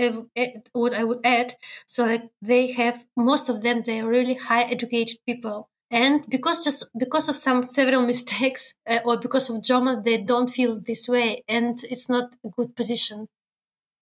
what 0.72 0.94
I 0.94 1.04
would 1.04 1.20
add, 1.24 1.54
so 1.86 2.04
like 2.04 2.28
they 2.42 2.72
have 2.72 3.04
most 3.16 3.48
of 3.48 3.62
them, 3.62 3.82
they're 3.84 4.06
really 4.06 4.34
high 4.34 4.64
educated 4.64 5.16
people. 5.26 5.70
And 5.90 6.24
because 6.28 6.62
just 6.62 6.88
because 6.96 7.28
of 7.28 7.36
some 7.36 7.66
several 7.66 8.02
mistakes 8.12 8.74
uh, 8.88 9.00
or 9.04 9.16
because 9.16 9.48
of 9.48 9.64
drama, 9.64 10.00
they 10.04 10.18
don't 10.18 10.50
feel 10.50 10.80
this 10.80 11.08
way, 11.08 11.42
and 11.48 11.78
it's 11.84 12.08
not 12.08 12.34
a 12.44 12.50
good 12.50 12.76
position. 12.76 13.26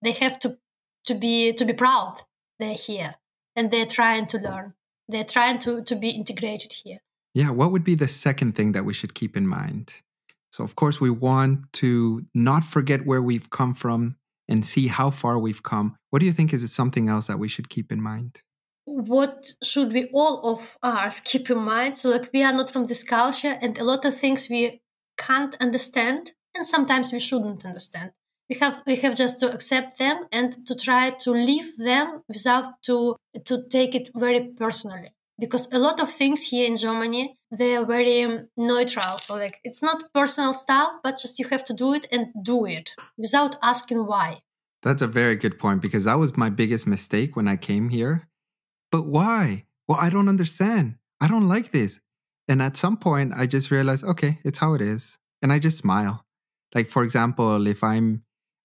They 0.03 0.13
have 0.13 0.39
to 0.41 0.59
to 1.05 1.15
be 1.15 1.53
to 1.55 1.65
be 1.65 1.73
proud 1.73 2.23
they're 2.59 2.75
here 2.75 3.15
and 3.57 3.71
they're 3.71 3.87
trying 3.87 4.27
to 4.27 4.39
learn. 4.39 4.75
They're 5.09 5.25
trying 5.25 5.59
to 5.61 5.83
to 5.83 5.97
be 5.97 6.11
integrated 6.11 6.73
here. 6.85 6.99
Yeah. 7.35 7.51
What 7.51 7.73
would 7.73 7.85
be 7.85 7.95
the 7.95 8.09
second 8.09 8.55
thing 8.55 8.73
that 8.73 8.85
we 8.85 8.93
should 8.95 9.15
keep 9.15 9.37
in 9.37 9.47
mind? 9.47 9.95
So, 10.53 10.65
of 10.65 10.77
course, 10.77 11.01
we 11.01 11.11
want 11.11 11.73
to 11.75 12.27
not 12.35 12.65
forget 12.65 13.07
where 13.07 13.23
we've 13.23 13.51
come 13.51 13.75
from 13.75 14.17
and 14.49 14.65
see 14.65 14.89
how 14.89 15.11
far 15.11 15.39
we've 15.39 15.63
come. 15.63 15.97
What 16.11 16.21
do 16.21 16.27
you 16.27 16.33
think 16.33 16.53
is 16.55 16.73
something 16.73 17.09
else 17.09 17.27
that 17.27 17.39
we 17.39 17.49
should 17.49 17.69
keep 17.69 17.93
in 17.93 18.01
mind? 18.01 18.43
What 18.87 19.53
should 19.63 19.93
we 19.93 20.09
all 20.15 20.55
of 20.55 20.79
us 20.83 21.21
keep 21.21 21.51
in 21.51 21.59
mind? 21.59 21.99
So, 21.99 22.09
like, 22.09 22.31
we 22.33 22.43
are 22.43 22.53
not 22.53 22.71
from 22.71 22.87
this 22.87 23.05
culture, 23.05 23.59
and 23.61 23.79
a 23.79 23.85
lot 23.85 24.07
of 24.07 24.17
things 24.17 24.49
we 24.49 24.81
can't 25.19 25.55
understand, 25.61 26.33
and 26.55 26.67
sometimes 26.67 27.13
we 27.13 27.21
shouldn't 27.21 27.67
understand. 27.67 28.13
We 28.49 28.57
have 28.57 28.83
we 28.87 28.97
have 28.97 29.15
just 29.15 29.41
to 29.41 29.53
accept 29.53 29.99
them 29.99 30.27
and 30.33 30.67
to 30.67 30.75
try 30.75 31.11
to 31.11 31.31
live 31.31 31.77
them 31.77 32.23
without 32.29 32.83
to 32.85 33.17
to 33.45 33.65
take 33.69 33.95
it 33.95 34.11
very 34.15 34.53
personally 34.57 35.11
because 35.39 35.69
a 35.71 35.79
lot 35.79 36.01
of 36.01 36.11
things 36.11 36.47
here 36.49 36.67
in 36.67 36.77
Germany 36.77 37.37
they 37.57 37.77
are 37.77 37.85
very 37.85 38.23
um, 38.23 38.49
neutral. 38.57 39.19
So 39.19 39.35
like 39.35 39.61
it's 39.65 39.83
not 39.83 40.13
personal 40.15 40.53
stuff, 40.53 40.91
but 41.03 41.19
just 41.21 41.39
you 41.39 41.47
have 41.49 41.65
to 41.65 41.75
do 41.75 41.95
it 41.95 42.07
and 42.11 42.29
do 42.43 42.67
it 42.67 42.91
without 43.17 43.57
asking 43.63 44.07
why. 44.07 44.39
That's 44.83 45.03
a 45.03 45.07
very 45.07 45.37
good 45.37 45.59
point 45.59 45.83
because 45.83 46.05
that 46.05 46.19
was 46.19 46.37
my 46.37 46.51
biggest 46.51 46.87
mistake 46.87 47.37
when 47.37 47.49
I 47.49 47.57
came 47.57 47.89
here. 47.89 48.29
But 48.91 49.07
why? 49.07 49.67
Well, 49.87 49.99
I 50.01 50.11
don't 50.11 50.29
understand. 50.29 50.97
I 51.21 51.29
don't 51.29 51.49
like 51.49 51.73
this. 51.73 52.01
And 52.49 52.63
at 52.63 52.77
some 52.77 52.97
point, 52.97 53.33
I 53.37 53.47
just 53.47 53.71
realized, 53.71 54.05
okay, 54.05 54.39
it's 54.45 54.59
how 54.59 54.75
it 54.75 54.81
is. 54.81 55.19
And 55.43 55.53
I 55.53 55.59
just 55.59 55.79
smile. 55.79 56.25
Like, 56.75 56.87
for 56.87 57.03
example, 57.03 57.67
if 57.67 57.83
I'm 57.83 58.23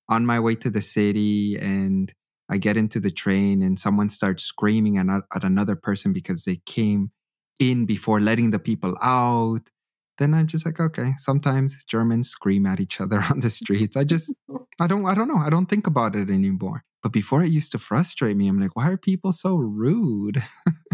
on 0.10 0.26
my 0.26 0.40
way 0.40 0.56
to 0.56 0.70
the 0.70 0.82
city 0.82 1.58
and 1.58 2.14
I 2.50 2.58
get 2.58 2.78
into 2.78 3.00
the 3.00 3.12
train 3.12 3.62
and 3.62 3.80
someone 3.80 4.10
starts 4.10 4.44
screaming 4.44 4.98
at, 4.98 5.08
at 5.34 5.44
another 5.44 5.76
person 5.76 6.14
because 6.14 6.44
they 6.44 6.58
came 6.66 7.12
in 7.60 7.86
before 7.86 8.20
letting 8.20 8.50
the 8.52 8.60
people 8.60 8.98
out, 9.02 9.70
then 10.18 10.34
I'm 10.34 10.48
just 10.48 10.66
like, 10.66 10.80
okay, 10.80 11.14
sometimes 11.18 11.84
Germans 11.86 12.30
scream 12.30 12.66
at 12.66 12.80
each 12.80 13.00
other 13.00 13.24
on 13.30 13.40
the 13.40 13.50
streets. 13.50 13.98
I 13.98 14.04
just, 14.04 14.34
I 14.80 14.88
don't, 14.88 15.06
I 15.06 15.14
don't 15.14 15.28
know. 15.28 15.38
I 15.38 15.50
don't 15.50 15.68
think 15.68 15.88
about 15.88 16.16
it 16.16 16.30
anymore. 16.30 16.84
But 17.02 17.12
before 17.12 17.44
it 17.44 17.52
used 17.52 17.72
to 17.74 17.80
frustrate 17.80 18.38
me. 18.38 18.48
I'm 18.48 18.60
like, 18.60 18.76
why 18.76 18.90
are 18.90 18.98
people 18.98 19.34
so 19.34 19.56
rude? 19.56 20.42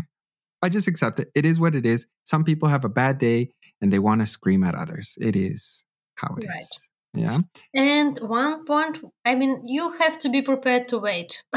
I 0.62 0.70
just 0.70 0.88
accept 0.88 1.20
it. 1.20 1.30
It 1.36 1.46
is 1.46 1.60
what 1.60 1.76
it 1.76 1.86
is. 1.86 2.08
Some 2.24 2.44
people 2.44 2.68
have 2.68 2.84
a 2.84 2.90
bad 2.90 3.18
day 3.18 3.52
and 3.82 3.94
they 3.94 4.00
want 4.00 4.22
to 4.22 4.28
scream 4.28 4.64
at 4.64 4.76
others. 4.76 5.14
It 5.22 5.36
is 5.36 5.84
how 6.16 6.36
it 6.36 6.48
right. 6.48 6.62
is. 6.62 6.89
Yeah. 7.14 7.40
And 7.74 8.20
one 8.20 8.66
point, 8.66 9.00
I 9.26 9.36
mean, 9.36 9.62
you 9.66 9.92
have 9.94 10.20
to 10.20 10.30
be 10.30 10.42
prepared 10.42 10.88
to 10.90 11.00
wait, 11.00 11.42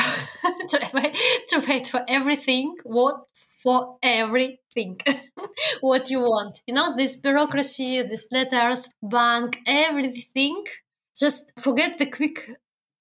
to, 0.68 0.90
wait 0.94 1.16
to 1.49 1.62
wait 1.68 1.88
for 1.88 2.02
everything. 2.09 2.75
What 2.85 3.25
for 3.62 3.97
everything, 4.02 5.00
what 5.80 6.11
you 6.11 6.21
want. 6.21 6.61
You 6.66 6.75
know, 6.75 6.97
this 6.97 7.16
bureaucracy, 7.16 8.02
these 8.02 8.26
letters, 8.32 8.88
bank, 9.02 9.59
everything. 9.66 10.64
Just 11.16 11.52
forget 11.59 11.99
the 11.99 12.06
quick, 12.06 12.50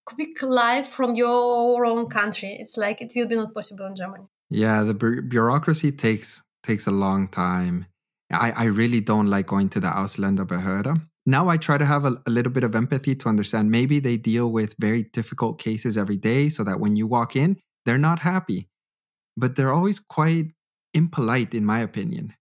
quick 0.06 0.42
life 0.42 0.88
from 0.88 1.16
your 1.16 1.86
own 1.86 2.08
country. 2.10 2.58
It's 2.60 2.78
like 2.78 3.02
it 3.02 3.14
will 3.16 3.28
be 3.28 3.36
not 3.36 3.54
possible 3.54 3.88
in 3.88 3.96
Germany. 3.96 4.26
Yeah, 4.50 4.84
the 4.84 4.94
bu- 4.94 5.22
bureaucracy 5.22 5.92
takes 5.92 6.44
takes 6.64 6.86
a 6.86 6.92
long 6.92 7.28
time. 7.28 7.88
I, 8.32 8.52
I 8.52 8.64
really 8.66 9.02
don't 9.02 9.28
like 9.28 9.48
going 9.48 9.70
to 9.70 9.80
the 9.80 9.88
Ausländerbehörde 9.88 11.02
now 11.26 11.50
I 11.50 11.58
try 11.58 11.78
to 11.78 11.86
have 11.86 12.06
a, 12.06 12.14
a, 12.26 12.32
little 12.32 12.52
bit 12.52 12.64
of 12.64 12.76
empathy 12.76 13.16
to 13.16 13.30
understand 13.30 13.70
maybe 13.70 14.00
they 14.00 14.18
deal 14.18 14.52
with 14.52 14.76
very 14.80 15.04
difficult 15.04 15.60
cases 15.60 15.98
every 15.98 16.18
day 16.18 16.50
so 16.50 16.64
that 16.64 16.80
when 16.80 16.96
you 16.96 17.08
walk 17.08 17.36
in, 17.36 17.58
they're 17.86 17.98
not 17.98 18.20
happy, 18.20 18.70
but 19.38 19.56
they're 19.56 19.74
always 19.74 20.00
quite 20.00 20.48
impolite, 20.94 21.54
in 21.54 21.66
my 21.66 21.80
opinion. 21.80 22.34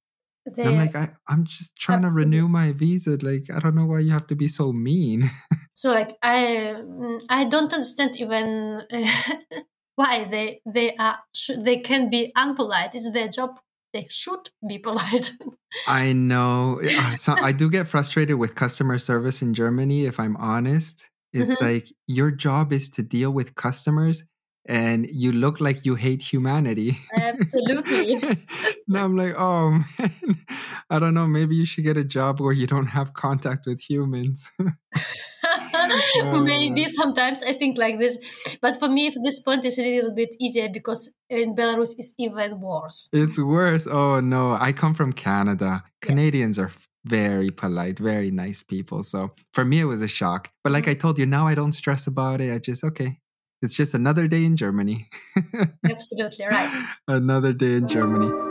I'm 0.59 0.77
like, 0.77 0.97
I, 0.97 1.11
am 1.29 1.45
just 1.45 1.77
trying 1.77 2.03
to 2.03 2.09
renew 2.09 2.49
my 2.49 2.73
visa. 2.73 3.19
Like, 3.21 3.49
I 3.55 3.59
don't 3.59 3.75
know 3.75 3.87
why 3.87 4.01
you 4.01 4.11
have 4.11 4.27
to 4.29 4.35
be 4.35 4.49
so 4.49 4.73
mean. 4.73 5.31
so, 5.75 5.93
like, 5.93 6.17
I 6.23 6.75
mm, 6.77 7.21
I 7.29 7.45
don't 7.45 7.73
understand 7.73 8.17
even 8.17 8.83
why 9.95 10.25
they 10.25 10.61
they 10.67 10.97
are 10.97 11.19
they 11.57 11.79
can 11.79 12.11
be 12.11 12.33
unpolite. 12.37 12.95
It's 12.95 13.11
their 13.13 13.29
job 13.29 13.61
they 13.93 14.07
should 14.09 14.51
be 14.67 14.79
polite. 14.87 15.33
I 15.87 16.13
know. 16.13 16.81
So 17.17 17.35
I 17.41 17.53
do 17.53 17.71
get 17.71 17.87
frustrated 17.87 18.37
with 18.37 18.55
customer 18.55 18.99
service 18.99 19.43
in 19.43 19.55
Germany, 19.55 20.05
if 20.05 20.19
I'm 20.19 20.37
honest. 20.37 21.09
It's 21.33 21.53
mm-hmm. 21.53 21.65
like 21.65 21.93
your 22.07 22.31
job 22.31 22.73
is 22.73 22.89
to 22.91 23.03
deal 23.03 23.31
with 23.31 23.55
customers 23.55 24.25
and 24.67 25.09
you 25.11 25.33
look 25.33 25.61
like 25.61 25.85
you 25.85 25.95
hate 25.95 26.23
humanity. 26.23 26.99
Absolutely. 27.17 28.17
now 28.89 29.05
I'm 29.05 29.17
like, 29.17 29.35
oh 29.37 29.71
man, 29.99 30.45
I 30.91 30.99
don't 30.99 31.15
know. 31.15 31.27
Maybe 31.27 31.57
you 31.57 31.65
should 31.65 31.85
get 31.85 31.97
a 31.97 32.05
job 32.05 32.41
where 32.41 32.53
you 32.53 32.67
don't 32.67 32.87
have 32.87 33.15
contact 33.15 33.67
with 33.67 33.81
humans. 33.81 34.51
Maybe 36.33 36.87
sometimes 36.87 37.43
I 37.43 37.53
think 37.53 37.79
like 37.79 37.99
this, 37.99 38.19
but 38.61 38.79
for 38.79 38.89
me, 38.89 39.15
this 39.23 39.41
point 39.41 39.65
is 39.65 39.79
a 39.79 39.83
little 39.83 40.15
bit 40.15 40.35
easier 40.41 40.69
because 40.69 41.11
in 41.29 41.55
Belarus 41.55 41.95
it's 41.99 42.15
even 42.19 42.61
worse. 42.61 43.09
It's 43.13 43.39
worse. 43.39 43.87
Oh 43.87 44.21
no, 44.21 44.57
I 44.59 44.73
come 44.73 44.95
from 44.95 45.13
Canada. 45.13 45.85
Canadians 46.01 46.59
yes. 46.59 46.67
are 46.67 46.73
very 47.05 47.51
polite, 47.51 47.99
very 47.99 48.31
nice 48.31 48.63
people. 48.63 49.03
So 49.03 49.33
for 49.55 49.65
me, 49.65 49.81
it 49.81 49.85
was 49.85 50.03
a 50.03 50.09
shock. 50.09 50.51
But 50.63 50.73
like 50.73 50.85
mm-hmm. 50.85 50.91
I 50.91 50.95
told 50.95 51.19
you, 51.19 51.27
now 51.27 51.47
I 51.47 51.55
don't 51.55 51.73
stress 51.73 52.07
about 52.07 52.41
it. 52.41 52.53
I 52.53 52.59
just 52.59 52.85
okay. 52.85 53.19
It's 53.63 53.75
just 53.75 53.93
another 53.93 54.27
day 54.27 54.45
in 54.45 54.57
Germany. 54.57 55.09
Absolutely 55.91 56.47
right. 56.47 56.89
another 57.09 57.53
day 57.53 57.75
in 57.75 57.89
Germany. 57.89 58.50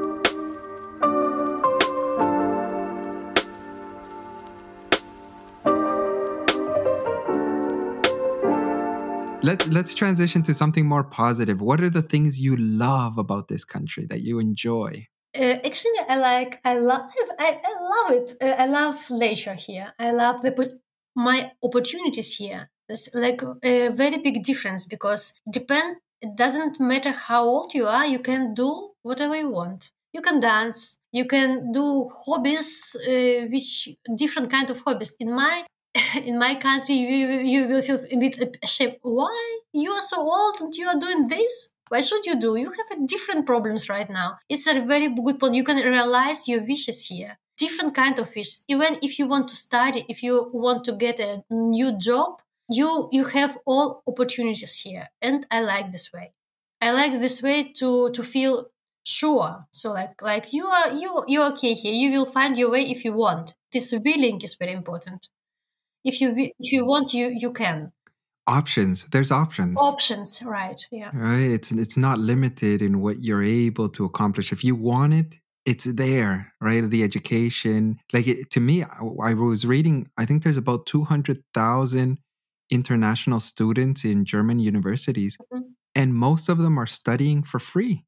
Let, 9.49 9.67
let's 9.69 9.95
transition 9.95 10.43
to 10.43 10.53
something 10.53 10.85
more 10.85 11.03
positive. 11.03 11.59
What 11.59 11.81
are 11.81 11.89
the 11.89 12.03
things 12.03 12.39
you 12.39 12.55
love 12.55 13.17
about 13.17 13.47
this 13.47 13.65
country 13.65 14.05
that 14.05 14.21
you 14.21 14.37
enjoy? 14.37 15.07
Uh, 15.35 15.57
actually, 15.65 15.99
I 16.07 16.17
like, 16.17 16.59
I 16.63 16.77
love, 16.77 17.09
I, 17.39 17.59
I 17.65 17.73
love 17.93 18.11
it. 18.11 18.33
Uh, 18.39 18.45
I 18.45 18.67
love 18.67 19.09
leisure 19.09 19.55
here. 19.55 19.91
I 19.97 20.11
love 20.11 20.43
the 20.43 20.79
my 21.15 21.51
opportunities 21.63 22.35
here. 22.35 22.69
It's 22.89 23.09
like 23.15 23.41
a 23.63 23.89
very 23.89 24.17
big 24.17 24.43
difference 24.43 24.85
because 24.85 25.33
depend. 25.49 25.95
It 26.21 26.35
doesn't 26.35 26.79
matter 26.79 27.09
how 27.09 27.45
old 27.45 27.73
you 27.73 27.87
are. 27.87 28.05
You 28.05 28.19
can 28.19 28.53
do 28.53 28.91
whatever 29.01 29.35
you 29.35 29.49
want. 29.49 29.89
You 30.13 30.21
can 30.21 30.39
dance. 30.39 30.97
You 31.11 31.25
can 31.25 31.71
do 31.71 32.07
hobbies, 32.23 32.95
uh, 32.95 33.47
which 33.51 33.89
different 34.15 34.51
kind 34.51 34.69
of 34.69 34.79
hobbies. 34.81 35.15
In 35.19 35.33
my 35.33 35.65
in 36.25 36.37
my 36.37 36.55
country, 36.55 36.95
you, 36.95 37.27
you 37.39 37.67
will 37.67 37.81
feel 37.81 37.99
a 38.11 38.17
bit 38.17 38.57
ashamed. 38.63 38.97
Why? 39.01 39.59
You 39.73 39.91
are 39.91 40.01
so 40.01 40.17
old 40.17 40.57
and 40.61 40.75
you 40.75 40.87
are 40.87 40.99
doing 40.99 41.27
this? 41.27 41.69
Why 41.89 42.01
should 42.01 42.25
you 42.25 42.39
do? 42.39 42.55
You 42.55 42.71
have 42.71 43.07
different 43.07 43.47
problems 43.47 43.89
right 43.89 44.09
now. 44.09 44.37
It's 44.47 44.67
a 44.67 44.81
very 44.81 45.09
good 45.09 45.39
point. 45.39 45.55
You 45.55 45.63
can 45.63 45.77
realize 45.77 46.47
your 46.47 46.61
wishes 46.61 47.07
here. 47.07 47.39
Different 47.57 47.95
kind 47.95 48.19
of 48.19 48.33
wishes. 48.35 48.63
Even 48.67 48.99
if 49.01 49.17
you 49.17 49.25
want 49.25 49.49
to 49.49 49.55
study, 49.55 50.05
if 50.07 50.21
you 50.21 50.49
want 50.53 50.85
to 50.85 50.93
get 50.93 51.19
a 51.19 51.43
new 51.49 51.97
job, 51.97 52.41
you 52.69 53.09
you 53.11 53.25
have 53.25 53.57
all 53.65 54.03
opportunities 54.07 54.79
here. 54.79 55.09
And 55.21 55.45
I 55.49 55.61
like 55.61 55.91
this 55.91 56.13
way. 56.13 56.33
I 56.79 56.91
like 56.91 57.19
this 57.19 57.41
way 57.41 57.73
to 57.79 58.11
to 58.11 58.23
feel 58.23 58.67
sure. 59.03 59.65
So 59.71 59.91
like 59.91 60.21
like 60.21 60.53
you 60.53 60.67
are 60.67 60.93
you 60.93 61.25
you're 61.27 61.51
okay 61.53 61.73
here. 61.73 61.93
You 61.93 62.11
will 62.11 62.27
find 62.27 62.55
your 62.55 62.69
way 62.69 62.83
if 62.83 63.03
you 63.03 63.13
want. 63.13 63.55
This 63.73 63.91
willing 63.91 64.39
is 64.41 64.53
very 64.55 64.71
important 64.71 65.27
if 66.03 66.21
you 66.21 66.33
if 66.37 66.71
you 66.71 66.85
want 66.85 67.13
you 67.13 67.27
you 67.29 67.51
can 67.51 67.91
options. 68.47 69.05
There's 69.11 69.31
options. 69.31 69.77
Options, 69.79 70.41
right? 70.43 70.79
Yeah. 70.91 71.11
Right. 71.13 71.51
It's 71.51 71.71
it's 71.71 71.97
not 71.97 72.19
limited 72.19 72.81
in 72.81 73.01
what 73.01 73.23
you're 73.23 73.43
able 73.43 73.89
to 73.89 74.05
accomplish. 74.05 74.51
If 74.51 74.63
you 74.63 74.75
want 74.75 75.13
it, 75.13 75.37
it's 75.65 75.85
there, 75.85 76.53
right? 76.61 76.89
The 76.89 77.03
education, 77.03 77.99
like 78.13 78.27
it, 78.27 78.49
to 78.51 78.59
me, 78.59 78.83
I, 78.83 78.99
I 79.23 79.33
was 79.33 79.65
reading. 79.65 80.09
I 80.17 80.25
think 80.25 80.43
there's 80.43 80.57
about 80.57 80.85
two 80.87 81.03
hundred 81.03 81.43
thousand 81.53 82.19
international 82.71 83.39
students 83.39 84.03
in 84.05 84.25
German 84.25 84.59
universities, 84.59 85.37
Mhm. 85.53 85.63
and 85.95 86.13
most 86.15 86.49
of 86.49 86.57
them 86.59 86.77
are 86.79 86.87
studying 86.87 87.43
for 87.43 87.59
free. 87.59 88.05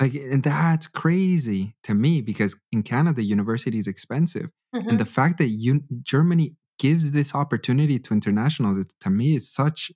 Like, 0.00 0.14
and 0.14 0.42
that's 0.42 0.86
crazy 0.86 1.74
to 1.84 1.94
me 1.94 2.20
because 2.20 2.56
in 2.72 2.82
Canada, 2.82 3.22
university 3.22 3.78
is 3.78 3.86
expensive, 3.86 4.50
Mhm. 4.74 4.90
and 4.90 5.00
the 5.00 5.06
fact 5.06 5.38
that 5.38 5.48
you, 5.48 5.82
Germany 6.02 6.54
gives 6.78 7.12
this 7.12 7.34
opportunity 7.34 7.98
to 8.00 8.14
internationals, 8.14 8.78
it, 8.78 8.92
to 9.00 9.10
me, 9.10 9.34
is 9.36 9.50
such 9.52 9.90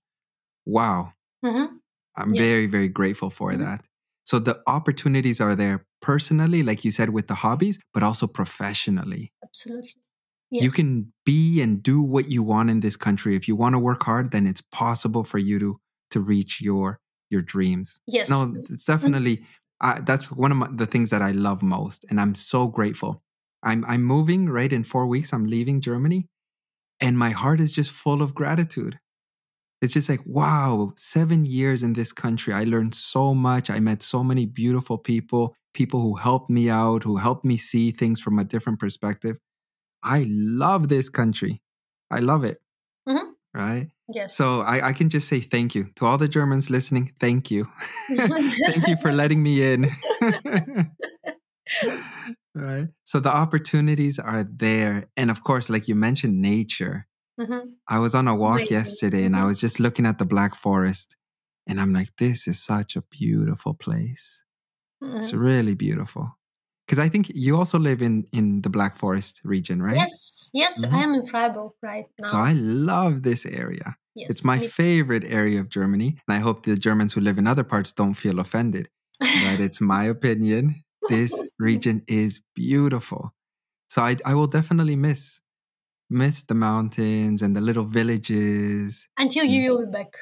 wow. 0.67 1.13
Mhm. 1.45 1.81
I'm 2.17 2.35
Yes. 2.35 2.39
very, 2.39 2.67
very 2.67 2.89
grateful 2.89 3.31
for 3.31 3.53
Mhm. 3.53 3.59
that. 3.61 3.85
So 4.25 4.39
the 4.39 4.63
opportunities 4.67 5.41
are 5.41 5.55
there 5.57 5.87
personally, 6.01 6.63
like 6.63 6.85
you 6.85 6.91
said, 6.91 7.11
with 7.11 7.27
the 7.29 7.37
hobbies, 7.37 7.79
but 7.95 8.03
also 8.03 8.27
professionally. 8.27 9.33
Absolutely. 9.43 9.95
Yes. 10.51 10.65
You 10.65 10.71
can 10.71 11.13
be 11.25 11.61
and 11.61 11.83
do 11.83 12.03
what 12.03 12.29
you 12.31 12.43
want 12.43 12.71
in 12.71 12.81
this 12.81 12.97
country. 12.97 13.37
If 13.37 13.47
you 13.49 13.57
want 13.57 13.75
to 13.75 13.79
work 13.79 14.03
hard, 14.03 14.33
then 14.33 14.47
it's 14.47 14.61
possible 14.61 15.25
for 15.25 15.39
you 15.39 15.59
to 15.59 15.81
to 16.11 16.21
reach 16.21 16.61
your 16.61 17.01
your 17.31 17.43
dreams. 17.43 18.01
Yes. 18.07 18.29
No, 18.29 18.53
it's 18.69 18.85
definitely 18.85 19.45
uh, 19.81 20.01
that's 20.01 20.31
one 20.31 20.51
of 20.53 20.59
my, 20.59 20.69
the 20.73 20.87
things 20.87 21.11
that 21.11 21.23
I 21.23 21.31
love 21.33 21.63
most, 21.63 22.05
and 22.11 22.21
I'm 22.21 22.35
so 22.35 22.67
grateful. 22.67 23.23
I'm 23.63 23.85
I'm 23.87 24.03
moving 24.03 24.49
right 24.51 24.73
in 24.73 24.85
four 24.85 25.07
weeks. 25.07 25.33
I'm 25.33 25.47
leaving 25.47 25.81
Germany, 25.81 26.29
and 27.01 27.19
my 27.19 27.31
heart 27.31 27.61
is 27.61 27.73
just 27.73 27.91
full 27.91 28.23
of 28.23 28.35
gratitude. 28.35 28.99
It's 29.83 29.95
just 29.95 30.09
like 30.09 30.21
wow, 30.27 30.93
seven 30.97 31.45
years 31.47 31.83
in 31.83 31.95
this 31.95 32.13
country, 32.13 32.53
I 32.53 32.65
learned 32.65 32.95
so 32.95 33.35
much. 33.35 33.71
I 33.71 33.81
met 33.81 34.03
so 34.03 34.23
many 34.23 34.47
beautiful 34.47 34.99
people, 34.99 35.57
people 35.75 36.01
who 36.01 36.17
helped 36.17 36.51
me 36.51 36.69
out, 36.69 37.03
who 37.03 37.17
helped 37.17 37.45
me 37.45 37.57
see 37.57 37.91
things 37.91 38.21
from 38.21 38.39
a 38.39 38.45
different 38.45 38.79
perspective. 38.79 39.37
I 40.03 40.27
love 40.29 40.89
this 40.89 41.09
country. 41.09 41.63
I 42.11 42.21
love 42.21 42.45
it. 42.45 42.61
Mhm. 43.09 43.33
Right. 43.55 43.89
Yes. 44.13 44.37
So 44.37 44.61
I, 44.63 44.89
I 44.89 44.93
can 44.93 45.09
just 45.09 45.29
say 45.29 45.41
thank 45.41 45.75
you 45.75 45.89
to 45.97 46.07
all 46.07 46.19
the 46.19 46.29
Germans 46.29 46.71
listening. 46.71 47.13
Thank 47.19 47.51
you. 47.51 47.69
thank 48.09 48.89
you 48.89 48.97
for 48.97 49.13
letting 49.13 49.43
me 49.43 49.63
in. 49.63 49.91
right. 52.61 52.89
So 53.05 53.21
the 53.21 53.35
opportunities 53.35 54.19
are 54.19 54.45
there. 54.45 55.09
And 55.17 55.31
of 55.31 55.43
course, 55.45 55.71
like 55.71 55.89
you 55.89 55.95
mentioned, 55.95 56.41
nature. 56.41 57.07
Mhm. 57.41 57.73
I 57.89 57.99
was 57.99 58.15
on 58.15 58.29
a 58.29 58.35
walk 58.35 58.59
Amazing. 58.61 58.77
yesterday 58.77 59.25
and 59.25 59.35
I 59.37 59.41
Mhm. 59.41 59.47
was 59.47 59.61
just 59.61 59.81
looking 59.81 60.07
at 60.07 60.19
the 60.19 60.25
Black 60.27 60.55
Forest 60.55 61.17
and 61.67 61.81
I'm 61.81 61.93
like, 61.93 62.11
this 62.19 62.47
is 62.49 62.63
such 62.63 62.97
a 62.97 63.03
beautiful 63.03 63.75
place. 63.75 64.45
It's 65.03 65.33
Mhm. 65.33 65.41
really 65.41 65.75
beautiful. 65.75 66.37
Because 66.87 66.99
I 66.99 67.09
think 67.09 67.31
you 67.35 67.57
also 67.57 67.79
live 67.79 68.03
in, 68.03 68.25
in 68.33 68.63
the 68.63 68.69
Black 68.71 68.97
Forest 68.97 69.41
region, 69.45 69.81
right? 69.81 69.97
Yes. 69.97 70.51
Yes. 70.53 70.85
Mhm. 70.85 70.93
I 70.93 71.03
am 71.05 71.15
in 71.15 71.25
Freiburg 71.27 71.73
right 71.83 72.07
now. 72.21 72.31
So 72.33 72.37
I 72.39 72.53
love 72.55 73.23
this 73.23 73.47
area. 73.47 73.97
yes. 74.17 74.29
It's 74.31 74.45
my 74.45 74.59
favorite 74.59 75.25
area 75.25 75.61
of 75.61 75.69
Germany. 75.69 76.19
And 76.27 76.37
I 76.37 76.41
hope 76.41 76.65
the 76.65 76.77
Germans 76.77 77.13
who 77.15 77.21
live 77.21 77.39
in 77.39 77.47
other 77.47 77.63
parts 77.65 77.93
don't 77.93 78.15
feel 78.15 78.41
offended. 78.41 78.89
But 79.21 79.61
it's 79.61 79.81
my 79.81 80.05
opinion. 80.05 80.83
This 81.11 81.43
region 81.59 82.03
is 82.09 82.41
beautiful. 82.55 83.35
So 83.89 84.03
I, 84.03 84.17
I 84.25 84.35
will 84.35 84.47
definitely 84.47 84.97
miss 84.97 85.41
miss 86.11 86.43
the 86.45 86.55
mountains 86.55 87.43
and 87.43 87.55
the 87.57 87.61
little 87.61 87.85
villages. 87.85 89.09
Until 89.19 89.45
you 89.45 89.73
will 89.73 89.87
be 89.87 89.93
back. 89.93 90.15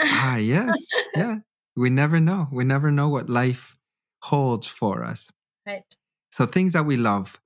Ah, 0.00 0.36
yes. 0.36 0.88
Yeah. 1.16 1.38
We 1.76 1.90
never 1.90 2.20
know. 2.20 2.48
We 2.52 2.64
never 2.64 2.90
know 2.90 3.08
what 3.08 3.28
life 3.30 3.76
holds 4.22 4.66
for 4.66 5.04
us. 5.04 5.28
right. 5.66 5.84
So 6.32 6.46
things 6.46 6.72
that 6.74 6.84
we 6.86 6.96
love. 6.96 7.40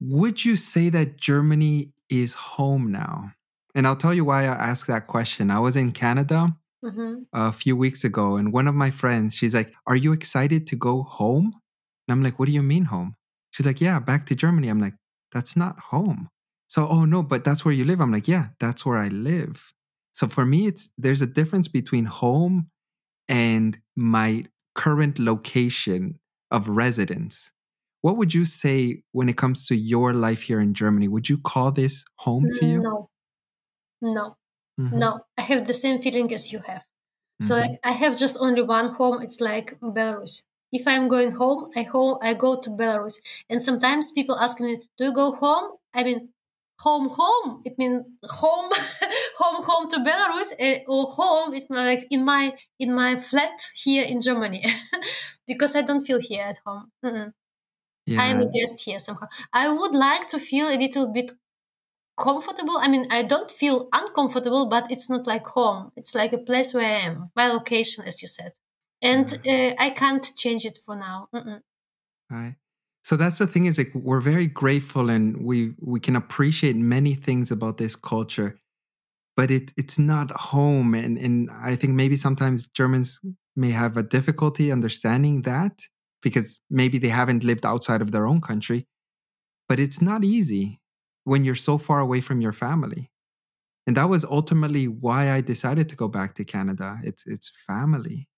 Would 0.00 0.44
you 0.44 0.56
say 0.56 0.88
that 0.90 1.16
Germany 1.18 1.92
is 2.08 2.34
home 2.34 2.90
now? 2.90 3.32
And 3.74 3.86
I'll 3.86 3.96
tell 3.96 4.14
you 4.14 4.24
why 4.24 4.42
I 4.44 4.46
asked 4.70 4.86
that 4.88 5.06
question. 5.06 5.50
I 5.50 5.58
was 5.58 5.76
in 5.76 5.92
Canada 5.92 6.56
hmm 6.84 7.24
a 7.32 7.52
few 7.52 7.76
weeks 7.76 8.04
ago, 8.04 8.36
and 8.36 8.52
one 8.52 8.66
of 8.66 8.74
my 8.74 8.90
friends, 8.90 9.36
she's 9.36 9.54
like, 9.54 9.72
Are 9.86 9.96
you 9.96 10.12
excited 10.12 10.66
to 10.68 10.76
go 10.76 11.02
home? 11.04 11.54
And 12.10 12.18
I'm 12.18 12.24
like, 12.24 12.40
What 12.40 12.46
do 12.46 12.52
you 12.52 12.62
mean 12.62 12.86
home? 12.86 13.14
She's 13.52 13.64
like, 13.64 13.80
Yeah, 13.80 14.00
back 14.00 14.26
to 14.26 14.34
Germany. 14.34 14.66
I'm 14.66 14.80
like, 14.80 14.94
That's 15.30 15.56
not 15.56 15.78
home. 15.78 16.28
So, 16.66 16.88
oh 16.88 17.04
no, 17.04 17.22
but 17.22 17.44
that's 17.44 17.64
where 17.64 17.72
you 17.72 17.84
live. 17.84 18.00
I'm 18.00 18.10
like, 18.12 18.26
Yeah, 18.26 18.48
that's 18.58 18.84
where 18.84 18.98
I 18.98 19.06
live. 19.08 19.72
So 20.12 20.26
for 20.26 20.44
me, 20.44 20.66
it's 20.66 20.90
there's 20.98 21.22
a 21.22 21.26
difference 21.26 21.68
between 21.68 22.06
home 22.06 22.68
and 23.28 23.78
my 23.94 24.46
current 24.74 25.20
location 25.20 26.18
of 26.50 26.68
residence. 26.68 27.52
What 28.00 28.16
would 28.16 28.34
you 28.34 28.44
say 28.44 29.04
when 29.12 29.28
it 29.28 29.36
comes 29.36 29.66
to 29.68 29.76
your 29.76 30.12
life 30.12 30.42
here 30.42 30.60
in 30.60 30.74
Germany? 30.74 31.06
Would 31.06 31.28
you 31.28 31.38
call 31.38 31.70
this 31.70 32.04
home 32.16 32.50
to 32.56 32.66
you? 32.66 32.82
No. 32.82 33.10
No. 34.00 34.36
Mhm, 34.80 34.94
No. 34.94 35.20
I 35.38 35.42
have 35.42 35.68
the 35.68 35.74
same 35.74 36.00
feeling 36.00 36.34
as 36.34 36.50
you 36.50 36.60
have. 36.66 36.82
So 37.42 37.54
mhm. 37.54 37.60
like, 37.60 37.80
I 37.84 37.92
have 37.92 38.18
just 38.18 38.36
only 38.40 38.62
one 38.62 38.94
home. 38.94 39.22
It's 39.22 39.40
like 39.40 39.78
Belarus. 39.80 40.42
If 40.72 40.86
I'm 40.86 41.08
going 41.08 41.32
home, 41.32 41.70
I 41.76 41.82
home 41.82 42.18
I 42.22 42.34
go 42.34 42.56
to 42.60 42.70
Belarus. 42.70 43.18
And 43.48 43.62
sometimes 43.62 44.12
people 44.12 44.36
ask 44.38 44.60
me, 44.60 44.80
"Do 44.98 45.04
you 45.04 45.12
go 45.14 45.32
home?" 45.32 45.72
I 45.94 46.04
mean, 46.04 46.28
home, 46.80 47.08
home. 47.10 47.62
It 47.64 47.78
means 47.78 48.04
home, 48.24 48.70
home, 49.38 49.64
home 49.64 49.88
to 49.90 49.98
Belarus, 49.98 50.52
eh, 50.58 50.80
or 50.88 51.06
home. 51.06 51.54
It's 51.54 51.68
like 51.70 52.06
in 52.10 52.24
my 52.24 52.54
in 52.78 52.94
my 52.94 53.16
flat 53.16 53.58
here 53.74 54.04
in 54.04 54.20
Germany, 54.20 54.64
because 55.46 55.76
I 55.76 55.82
don't 55.82 56.00
feel 56.02 56.20
here 56.20 56.44
at 56.44 56.58
home. 56.66 56.90
Yeah. 58.06 58.20
I'm 58.22 58.40
a 58.40 58.46
guest 58.46 58.80
here 58.84 58.98
somehow. 58.98 59.28
I 59.52 59.68
would 59.68 59.94
like 59.94 60.26
to 60.28 60.38
feel 60.38 60.68
a 60.68 60.76
little 60.76 61.06
bit 61.12 61.32
comfortable. 62.18 62.78
I 62.78 62.88
mean, 62.88 63.06
I 63.10 63.22
don't 63.24 63.50
feel 63.50 63.88
uncomfortable, 63.92 64.66
but 64.68 64.90
it's 64.90 65.10
not 65.10 65.26
like 65.26 65.46
home. 65.46 65.92
It's 65.96 66.14
like 66.14 66.32
a 66.32 66.38
place 66.38 66.74
where 66.74 66.84
I 66.86 67.00
am, 67.08 67.30
my 67.36 67.48
location, 67.48 68.04
as 68.06 68.22
you 68.22 68.28
said. 68.28 68.52
And 69.02 69.32
uh, 69.46 69.74
I 69.78 69.90
can't 69.90 70.26
change 70.36 70.64
it 70.64 70.78
for 70.84 70.96
now. 70.96 71.28
Mm-mm. 71.34 71.60
Right. 72.30 72.56
So 73.02 73.16
that's 73.16 73.38
the 73.38 73.46
thing 73.46 73.64
is 73.64 73.78
like 73.78 73.92
we're 73.94 74.20
very 74.20 74.46
grateful 74.46 75.08
and 75.08 75.44
we 75.44 75.72
we 75.80 76.00
can 76.00 76.16
appreciate 76.16 76.76
many 76.76 77.14
things 77.14 77.50
about 77.50 77.78
this 77.78 77.96
culture, 77.96 78.58
but 79.36 79.50
it 79.50 79.72
it's 79.76 79.98
not 79.98 80.30
home. 80.30 80.94
And 80.94 81.16
and 81.18 81.50
I 81.50 81.76
think 81.76 81.94
maybe 81.94 82.16
sometimes 82.16 82.68
Germans 82.68 83.18
may 83.56 83.70
have 83.70 83.96
a 83.96 84.02
difficulty 84.02 84.70
understanding 84.70 85.42
that 85.42 85.80
because 86.22 86.60
maybe 86.70 86.98
they 86.98 87.08
haven't 87.08 87.42
lived 87.44 87.64
outside 87.64 88.02
of 88.02 88.12
their 88.12 88.26
own 88.26 88.40
country. 88.40 88.86
But 89.68 89.78
it's 89.78 90.02
not 90.02 90.24
easy 90.24 90.80
when 91.24 91.44
you're 91.44 91.54
so 91.54 91.78
far 91.78 92.00
away 92.00 92.20
from 92.20 92.40
your 92.40 92.52
family. 92.52 93.10
And 93.86 93.96
that 93.96 94.08
was 94.08 94.24
ultimately 94.24 94.88
why 94.88 95.32
I 95.32 95.40
decided 95.40 95.88
to 95.88 95.96
go 95.96 96.08
back 96.08 96.34
to 96.34 96.44
Canada. 96.44 96.98
It's 97.02 97.24
it's 97.26 97.50
family. 97.66 98.29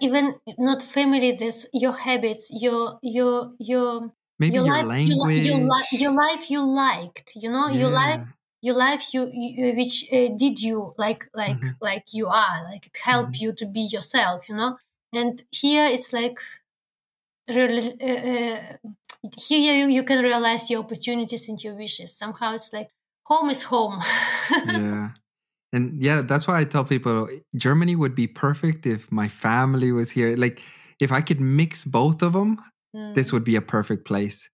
Even 0.00 0.34
not 0.58 0.82
family, 0.82 1.32
this 1.32 1.66
your 1.72 1.92
habits, 1.92 2.48
your 2.50 2.98
your 3.02 3.54
your 3.58 4.10
Maybe 4.38 4.60
your, 4.60 4.84
life, 4.84 4.86
language. 4.86 5.06
your, 5.06 5.28
your, 5.34 5.68
your 5.92 6.12
life 6.12 6.50
you 6.50 6.60
liked. 6.62 7.32
You 7.36 7.50
know, 7.50 7.68
your 7.68 7.90
life 7.90 8.20
your 8.60 8.74
life 8.76 9.12
you, 9.14 9.30
you 9.32 9.74
which 9.74 10.04
uh, 10.12 10.28
did 10.36 10.60
you 10.60 10.94
like 10.98 11.24
like 11.34 11.62
Mhm. 11.62 11.76
like 11.80 12.06
you 12.12 12.26
are 12.28 12.64
like 12.70 12.86
it 12.86 12.96
helped 12.96 13.38
Mhm. 13.38 13.40
you 13.40 13.52
to 13.52 13.66
be 13.66 13.82
yourself 13.82 14.48
you 14.48 14.56
know 14.56 14.78
and 15.12 15.44
here 15.50 15.84
it's 15.84 16.14
like 16.14 16.38
really 17.48 17.92
uh, 18.00 18.06
uh, 18.32 18.76
here 19.38 19.74
you, 19.76 19.86
you 19.88 20.02
can 20.04 20.22
realize 20.22 20.70
your 20.70 20.82
opportunities 20.82 21.48
and 21.48 21.62
your 21.62 21.74
wishes 21.74 22.16
somehow 22.16 22.54
it's 22.54 22.72
like 22.72 22.90
home 23.24 23.50
is 23.50 23.62
home 23.64 24.00
yeah. 24.64 25.14
And 25.74 26.02
yeah, 26.02 26.22
that's 26.22 26.46
why 26.48 26.60
I 26.60 26.64
tell 26.64 26.84
people 26.84 27.28
Germany 27.56 27.96
would 27.96 28.14
be 28.14 28.26
perfect 28.28 28.86
if 28.86 29.10
my 29.10 29.28
family 29.28 29.90
was 29.92 30.10
here. 30.10 30.36
Like 30.36 30.62
if 31.00 31.10
I 31.10 31.20
could 31.20 31.40
mix 31.40 31.84
both 31.84 32.22
of 32.22 32.32
them, 32.32 32.58
Mm. 32.96 33.14
this 33.14 33.32
would 33.32 33.42
be 33.44 33.56
a 33.56 33.60
perfect 33.76 34.04
place. 34.04 34.48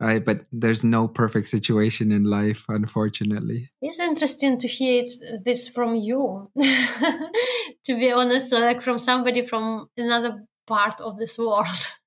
Right? 0.00 0.24
But 0.24 0.46
there's 0.50 0.82
no 0.82 1.06
perfect 1.06 1.46
situation 1.46 2.10
in 2.10 2.24
life, 2.24 2.64
unfortunately. 2.68 3.68
it's 3.82 4.00
interesting 4.00 4.58
to 4.58 4.66
hear 4.66 5.04
this 5.44 5.68
from 5.68 5.94
you 5.94 6.50
to 7.86 7.92
be 8.00 8.10
honest 8.10 8.52
like 8.52 8.80
from 8.82 8.98
somebody 8.98 9.42
from 9.46 9.88
another 9.96 10.32
part 10.66 11.00
of 11.00 11.18
this 11.18 11.38
world 11.38 11.66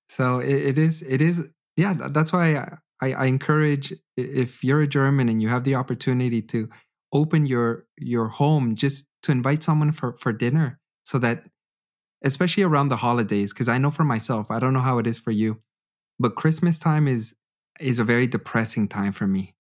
So 0.10 0.40
it, 0.40 0.60
it 0.72 0.78
is, 0.78 1.02
it 1.04 1.22
is, 1.22 1.48
yeah, 1.78 1.94
that's 2.16 2.32
why 2.34 2.56
I, 2.58 2.78
I, 3.02 3.14
I 3.14 3.26
encourage 3.26 3.94
if 4.18 4.64
you're 4.64 4.82
a 4.82 4.88
German 4.88 5.30
and 5.30 5.42
you 5.42 5.50
have 5.50 5.64
the 5.64 5.76
opportunity 5.76 6.42
to 6.54 6.70
open 7.16 7.48
your 7.48 7.88
your 7.98 8.28
home 8.30 8.76
just 8.76 9.08
to 9.24 9.32
invite 9.34 9.64
someone 9.64 9.94
for, 9.94 10.14
for 10.14 10.34
dinner 10.34 10.80
so 11.06 11.20
that 11.20 11.46
especially 12.24 12.64
around 12.64 12.90
the 12.90 12.98
holidays, 12.98 13.54
because 13.54 13.68
I 13.70 13.78
know 13.78 13.92
for 13.92 14.04
myself, 14.04 14.52
I 14.52 14.60
don't 14.60 14.74
know 14.74 14.82
how 14.82 15.00
it 15.00 15.08
is 15.08 15.20
for 15.20 15.32
you, 15.32 15.62
but 16.20 16.36
Christmas 16.36 16.80
time 16.80 17.08
is 17.08 17.36
is 17.80 18.00
a 18.00 18.06
very 18.06 18.28
depressing 18.28 18.88
time 18.90 19.14
for 19.14 19.28
me. 19.28 19.56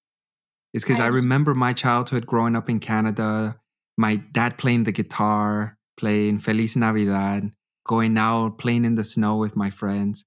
It's 0.73 0.83
because 0.83 0.99
I 0.99 1.09
Right. 1.09 1.15
remember 1.15 1.55
my 1.55 1.73
childhood 1.73 2.25
growing 2.27 2.55
up 2.55 2.69
in 2.69 2.79
Canada 2.79 3.59
my 3.97 4.17
dad 4.17 4.57
playing 4.57 4.83
the 4.83 4.91
guitar, 4.91 5.77
playing 5.97 6.39
Feliz 6.39 6.75
Navidad, 6.75 7.51
going 7.87 8.17
out, 8.17 8.57
playing 8.57 8.85
in 8.85 8.95
the 8.95 9.05
snow 9.05 9.37
with 9.37 9.55
my 9.55 9.69
friends. 9.69 10.25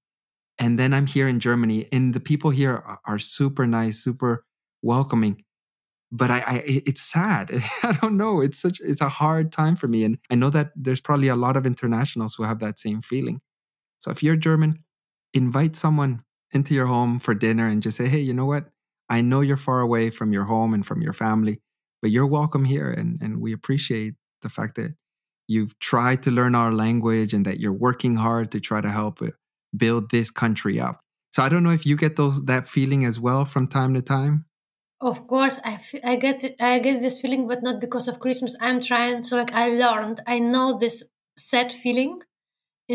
And 0.59 0.79
then 0.79 0.95
I'm 0.95 1.07
here 1.07 1.29
in 1.29 1.41
Germany, 1.41 1.89
and 1.93 2.15
the 2.15 2.21
people 2.21 2.51
here 2.51 2.83
are 3.07 3.19
super 3.19 3.67
nice, 3.67 3.99
super 4.05 4.47
welcoming. 4.83 5.45
But 6.11 6.31
I, 6.31 6.39
I, 6.39 6.63
it's 6.67 7.03
sad. 7.03 7.51
I 7.83 7.93
don't 8.01 8.17
know. 8.17 8.41
It's 8.41 8.59
such, 8.59 8.81
it's 8.81 9.03
a 9.03 9.09
hard 9.09 9.53
time 9.53 9.77
for 9.77 9.89
me, 9.89 10.05
and 10.05 10.19
I 10.31 10.35
know 10.35 10.51
that 10.51 10.73
there's 10.75 11.01
probably 11.01 11.29
a 11.29 11.37
lot 11.37 11.57
of 11.57 11.67
internationals 11.67 12.35
who 12.35 12.45
have 12.45 12.61
that 12.61 12.79
same 12.79 13.03
feeling. 13.03 13.41
So 13.99 14.11
if 14.11 14.23
you're 14.23 14.37
German, 14.37 14.85
invite 15.35 15.77
someone 15.77 16.23
into 16.53 16.75
your 16.75 16.87
home 16.87 17.19
for 17.19 17.35
dinner 17.35 17.67
and 17.67 17.83
just 17.83 17.97
say, 17.97 18.09
hey, 18.09 18.21
you 18.21 18.33
know 18.33 18.47
what? 18.47 18.71
I 19.09 19.21
know 19.21 19.41
you're 19.41 19.57
far 19.57 19.81
away 19.81 20.11
from 20.11 20.33
your 20.33 20.45
home 20.45 20.75
and 20.75 20.85
from 20.87 21.03
your 21.03 21.13
family, 21.13 21.61
but 22.01 22.11
you're 22.11 22.27
welcome 22.27 22.65
here. 22.65 22.91
And, 22.91 23.21
and 23.21 23.41
we 23.41 23.53
appreciate 23.53 24.15
the 24.43 24.49
fact 24.49 24.77
that 24.77 24.95
you've 25.47 25.79
tried 25.79 26.23
to 26.23 26.31
learn 26.31 26.55
our 26.55 26.73
language 26.73 27.33
and 27.33 27.45
that 27.47 27.59
you're 27.59 27.73
working 27.73 28.17
hard 28.17 28.53
to 28.53 28.61
try 28.61 28.81
to 28.81 28.91
help 28.91 29.21
uh, 29.23 29.29
build 29.77 30.11
this 30.11 30.31
country 30.31 30.79
up. 30.79 31.01
So 31.33 31.43
I 31.43 31.49
don't 31.49 31.63
know 31.63 31.71
if 31.71 31.87
you 31.87 31.97
get 31.97 32.17
those 32.17 32.45
that 32.45 32.67
feeling 32.67 33.05
as 33.05 33.19
well 33.19 33.45
from 33.45 33.67
time 33.67 33.95
to 33.95 34.03
time. 34.03 34.45
Of 35.01 35.29
course, 35.29 35.61
I, 35.65 35.75
f- 35.75 36.01
I 36.03 36.17
get 36.17 36.45
I 36.61 36.81
get 36.81 37.01
this 37.01 37.21
feeling, 37.21 37.47
but 37.47 37.63
not 37.63 37.81
because 37.81 38.09
of 38.09 38.19
Christmas. 38.19 38.57
I'm 38.61 38.81
trying. 38.81 39.23
So 39.23 39.37
like 39.37 39.53
I 39.53 39.69
learned, 39.69 40.21
I 40.27 40.41
know 40.41 40.77
this 40.77 41.05
sad 41.37 41.73
feeling 41.73 42.21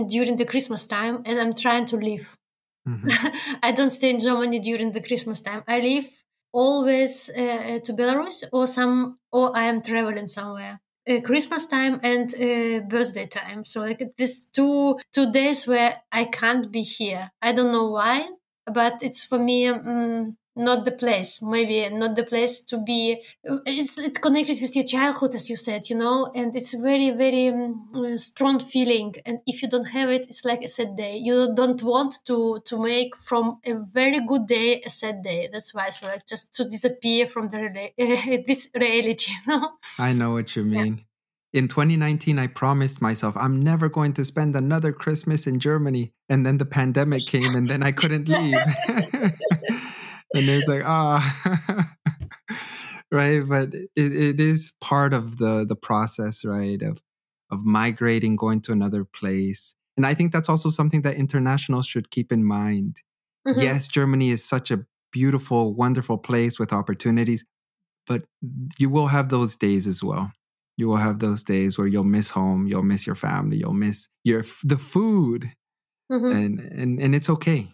during 0.10 0.38
the 0.38 0.46
Christmas 0.46 0.88
time, 0.88 1.22
and 1.26 1.40
I'm 1.40 1.54
trying 1.54 1.86
to 1.88 1.98
live. 1.98 2.38
Mm-hmm. 2.88 3.60
I 3.64 3.72
don't 3.72 3.92
stay 3.92 4.10
in 4.12 4.20
Germany 4.20 4.60
during 4.60 4.92
the 4.92 5.02
Christmas 5.02 5.42
time. 5.42 5.64
I 5.68 5.80
live 5.80 6.08
always 6.54 7.30
uh, 7.30 7.80
to 7.86 7.94
Belarus 7.94 8.44
or 8.52 8.68
some 8.68 9.16
or 9.32 9.56
I 9.56 9.66
am 9.66 9.82
traveling 9.82 10.28
somewhere. 10.28 10.82
Uh, 11.10 11.22
Christmas 11.22 11.66
time 11.68 12.00
and 12.04 12.34
uh, 12.36 12.80
birthday 12.88 13.28
time. 13.28 13.66
So 13.66 13.82
like 13.82 14.02
these 14.18 14.48
two 14.54 15.00
two 15.14 15.32
days 15.32 15.68
where 15.68 16.02
I 16.12 16.26
can't 16.26 16.72
be 16.72 16.84
here. 16.84 17.32
I 17.42 17.54
don't 17.54 17.72
know 17.72 17.90
why, 17.92 18.28
but 18.66 19.04
it's 19.04 19.24
for 19.26 19.40
me. 19.40 19.68
Um, 19.68 20.38
not 20.56 20.86
the 20.86 20.92
place 20.92 21.42
maybe 21.42 21.90
not 21.90 22.16
the 22.16 22.24
place 22.24 22.62
to 22.62 22.78
be 22.78 23.22
it's 23.66 23.98
it 23.98 24.22
connected 24.22 24.60
with 24.62 24.76
your 24.76 24.86
childhood 24.86 25.34
as 25.34 25.50
you 25.50 25.56
said 25.56 25.90
you 25.90 25.96
know 25.96 26.30
and 26.36 26.56
it's 26.56 26.74
very 26.74 27.12
very 27.12 27.48
um, 27.48 28.18
strong 28.18 28.60
feeling 28.60 29.14
and 29.26 29.40
if 29.48 29.62
you 29.62 29.70
don't 29.70 29.90
have 29.90 30.10
it 30.10 30.28
it's 30.28 30.46
like 30.46 30.64
a 30.64 30.68
sad 30.68 30.96
day. 30.96 31.18
You 31.18 31.54
don't 31.54 31.82
want 31.84 32.20
to 32.26 32.62
to 32.66 32.78
make 32.78 33.16
from 33.18 33.60
a 33.66 33.74
very 33.94 34.20
good 34.26 34.46
day 34.48 34.82
a 34.82 34.90
sad 34.90 35.24
day. 35.24 35.50
That's 35.52 35.74
why 35.74 35.90
so 35.90 36.08
like 36.08 36.26
just 36.26 36.54
to 36.56 36.64
disappear 36.64 37.28
from 37.28 37.50
the 37.50 37.58
rela- 37.58 38.46
this 38.48 38.68
reality 38.76 39.32
you 39.32 39.42
know? 39.48 39.70
I 40.00 40.14
know 40.14 40.32
what 40.32 40.56
you 40.56 40.64
mean. 40.64 40.96
Yeah 40.98 41.04
in 41.54 41.68
2019 41.68 42.40
i 42.40 42.48
promised 42.48 43.00
myself 43.00 43.38
i'm 43.38 43.62
never 43.62 43.88
going 43.88 44.12
to 44.12 44.26
spend 44.26 44.56
another 44.56 44.92
christmas 44.92 45.46
in 45.46 45.60
germany 45.60 46.12
and 46.28 46.44
then 46.44 46.58
the 46.58 46.66
pandemic 46.66 47.22
came 47.28 47.54
and 47.54 47.68
then 47.68 47.84
i 47.84 47.92
couldn't 47.92 48.28
leave 48.40 48.58
and 50.34 50.50
it's 50.50 50.68
like 50.68 50.84
ah. 50.86 51.90
Right? 53.12 53.48
But 53.48 53.76
it, 53.76 53.92
it 53.96 54.40
is 54.40 54.74
part 54.82 55.14
of 55.14 55.38
the 55.38 55.66
the 55.68 55.76
process 55.76 56.44
right 56.44 56.82
of 56.82 57.02
of 57.52 57.64
migrating 57.64 58.36
going 58.36 58.62
to 58.62 58.72
another 58.72 59.06
place. 59.06 59.76
And 59.96 60.08
i 60.08 60.16
think 60.16 60.34
that's 60.34 60.50
also 60.50 60.72
something 60.72 61.04
that 61.04 61.16
internationals 61.16 61.86
should 61.86 62.10
keep 62.10 62.32
in 62.32 62.44
mind. 62.44 62.98
Mm-hmm. 63.46 63.60
yes 63.60 63.90
germany 63.90 64.30
is 64.30 64.42
such 64.42 64.72
a 64.72 64.86
beautiful 65.12 65.74
wonderful 65.74 66.18
place 66.18 66.58
with 66.58 66.72
opportunities 66.72 67.46
but 68.08 68.24
you 68.80 68.90
will 68.90 69.08
have 69.08 69.28
those 69.28 69.58
days 69.58 69.86
as 69.86 70.02
well. 70.02 70.32
You 70.78 70.88
will 70.88 70.96
have 70.98 71.20
those 71.20 71.44
days 71.44 71.78
where 71.78 71.88
you'll 71.88 72.06
miss 72.06 72.30
home 72.30 72.68
you'll 72.68 72.84
miss 72.84 73.06
your 73.06 73.16
family 73.16 73.58
you'll 73.58 73.74
miss 73.74 74.08
your 74.24 74.44
the 74.64 74.78
food. 74.78 75.52
Mm-hmm. 76.12 76.32
and 76.32 76.60
and 76.60 77.02
and 77.02 77.16
it's 77.16 77.30
okay. 77.30 77.68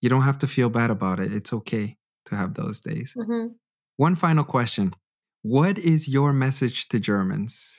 You 0.00 0.08
don't 0.08 0.22
have 0.22 0.38
to 0.38 0.46
feel 0.46 0.70
bad 0.70 0.90
about 0.90 1.18
it. 1.20 1.32
It's 1.32 1.52
okay 1.52 1.96
to 2.26 2.36
have 2.36 2.54
those 2.54 2.80
days. 2.80 3.14
Mm-hmm. 3.16 3.54
One 3.96 4.14
final 4.14 4.44
question 4.44 4.94
What 5.42 5.78
is 5.78 6.08
your 6.08 6.32
message 6.32 6.88
to 6.88 7.00
Germans? 7.00 7.72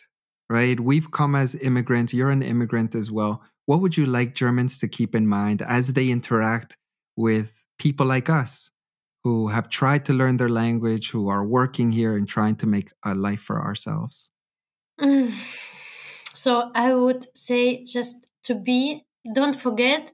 Right? 0.50 0.80
We've 0.80 1.12
come 1.12 1.36
as 1.36 1.56
immigrants. 1.56 2.14
You're 2.14 2.32
an 2.32 2.44
immigrant 2.44 2.96
as 2.96 3.12
well. 3.12 3.44
What 3.66 3.82
would 3.82 3.98
you 3.98 4.06
like 4.06 4.34
Germans 4.34 4.80
to 4.80 4.88
keep 4.88 5.14
in 5.14 5.28
mind 5.28 5.62
as 5.62 5.92
they 5.94 6.10
interact 6.10 6.78
with 7.18 7.64
people 7.78 8.06
like 8.06 8.30
us 8.30 8.72
who 9.24 9.50
have 9.50 9.68
tried 9.68 10.06
to 10.06 10.14
learn 10.14 10.38
their 10.38 10.48
language, 10.48 11.12
who 11.12 11.28
are 11.28 11.46
working 11.46 11.92
here 11.92 12.16
and 12.16 12.30
trying 12.30 12.56
to 12.56 12.66
make 12.66 12.92
a 13.04 13.14
life 13.14 13.42
for 13.42 13.62
ourselves? 13.62 14.30
Mm. 15.02 15.34
So 16.34 16.72
I 16.74 16.94
would 16.94 17.28
say 17.36 17.84
just 17.84 18.16
to 18.44 18.56
be, 18.56 19.06
don't 19.34 19.56
forget 19.56 20.14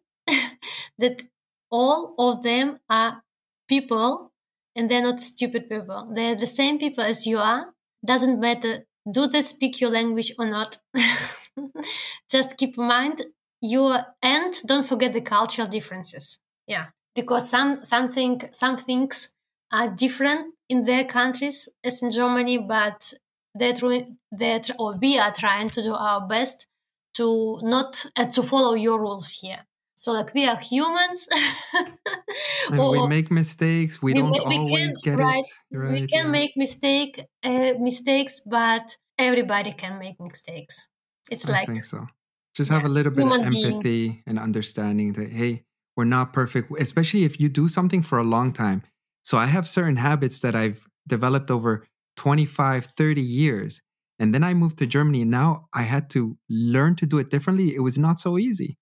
that 0.97 1.21
all 1.69 2.15
of 2.17 2.41
them 2.43 2.79
are 2.89 3.21
people 3.67 4.31
and 4.75 4.89
they're 4.89 5.01
not 5.01 5.19
stupid 5.19 5.69
people. 5.69 6.11
They're 6.13 6.35
the 6.35 6.47
same 6.47 6.79
people 6.79 7.03
as 7.03 7.25
you 7.25 7.37
are. 7.37 7.73
Doesn't 8.05 8.39
matter. 8.39 8.85
Do 9.09 9.27
they 9.27 9.41
speak 9.41 9.79
your 9.81 9.89
language 9.89 10.31
or 10.37 10.45
not? 10.45 10.77
Just 12.31 12.57
keep 12.57 12.77
in 12.77 12.87
mind 12.87 13.23
your 13.61 14.05
and 14.21 14.53
don't 14.65 14.85
forget 14.85 15.13
the 15.13 15.21
cultural 15.21 15.67
differences. 15.67 16.39
Yeah, 16.67 16.87
because 17.15 17.49
some 17.49 17.85
something 17.85 18.41
some 18.51 18.77
things 18.77 19.29
are 19.71 19.89
different 19.89 20.53
in 20.69 20.83
their 20.85 21.05
countries 21.05 21.69
as 21.83 22.01
in 22.01 22.09
Germany, 22.09 22.57
but 22.57 23.13
trying 23.55 24.17
that 24.31 24.69
or 24.79 24.95
we 25.01 25.17
are 25.17 25.33
trying 25.33 25.69
to 25.69 25.83
do 25.83 25.93
our 25.93 26.27
best 26.27 26.67
to 27.15 27.59
not 27.61 28.05
uh, 28.15 28.25
to 28.25 28.43
follow 28.43 28.73
your 28.73 28.99
rules 28.99 29.31
here. 29.41 29.65
So 29.95 30.11
like 30.11 30.33
we 30.33 30.47
are 30.47 30.57
humans. 30.57 31.27
and 32.71 32.79
we 32.79 33.07
make 33.07 33.31
mistakes. 33.31 34.01
We, 34.01 34.13
we 34.13 34.19
don't 34.19 34.31
we 34.31 34.57
always 34.57 34.97
can, 34.97 35.17
get 35.17 35.23
right, 35.23 35.43
it 35.71 35.77
right. 35.77 35.91
We 35.93 36.07
can 36.07 36.25
yeah. 36.25 36.31
make 36.31 36.51
mistake 36.57 37.19
uh, 37.43 37.73
mistakes, 37.79 38.41
but 38.45 38.97
everybody 39.17 39.71
can 39.71 39.99
make 39.99 40.19
mistakes. 40.19 40.87
It's 41.29 41.47
I 41.47 41.51
like 41.51 41.67
think 41.67 41.83
so. 41.83 42.07
Just 42.55 42.69
yeah, 42.69 42.77
have 42.77 42.85
a 42.85 42.89
little 42.89 43.11
bit 43.11 43.25
of 43.25 43.33
empathy 43.33 43.81
being. 43.81 44.23
and 44.27 44.39
understanding 44.39 45.13
that 45.13 45.31
hey, 45.31 45.63
we're 45.95 46.05
not 46.05 46.33
perfect, 46.33 46.71
especially 46.79 47.23
if 47.23 47.39
you 47.39 47.49
do 47.49 47.67
something 47.67 48.01
for 48.01 48.17
a 48.17 48.23
long 48.23 48.51
time. 48.51 48.83
So 49.23 49.37
I 49.37 49.45
have 49.45 49.67
certain 49.67 49.97
habits 49.97 50.39
that 50.39 50.55
I've 50.55 50.85
developed 51.07 51.49
over 51.49 51.87
25, 52.17 52.85
30 52.85 53.21
years. 53.21 53.81
And 54.19 54.33
then 54.33 54.43
I 54.43 54.53
moved 54.53 54.77
to 54.77 54.85
Germany 54.85 55.23
and 55.23 55.31
now 55.31 55.67
I 55.73 55.83
had 55.83 56.09
to 56.11 56.37
learn 56.49 56.95
to 56.95 57.05
do 57.05 57.17
it 57.17 57.29
differently. 57.29 57.75
It 57.75 57.79
was 57.81 57.97
not 57.97 58.19
so 58.19 58.37
easy. 58.37 58.77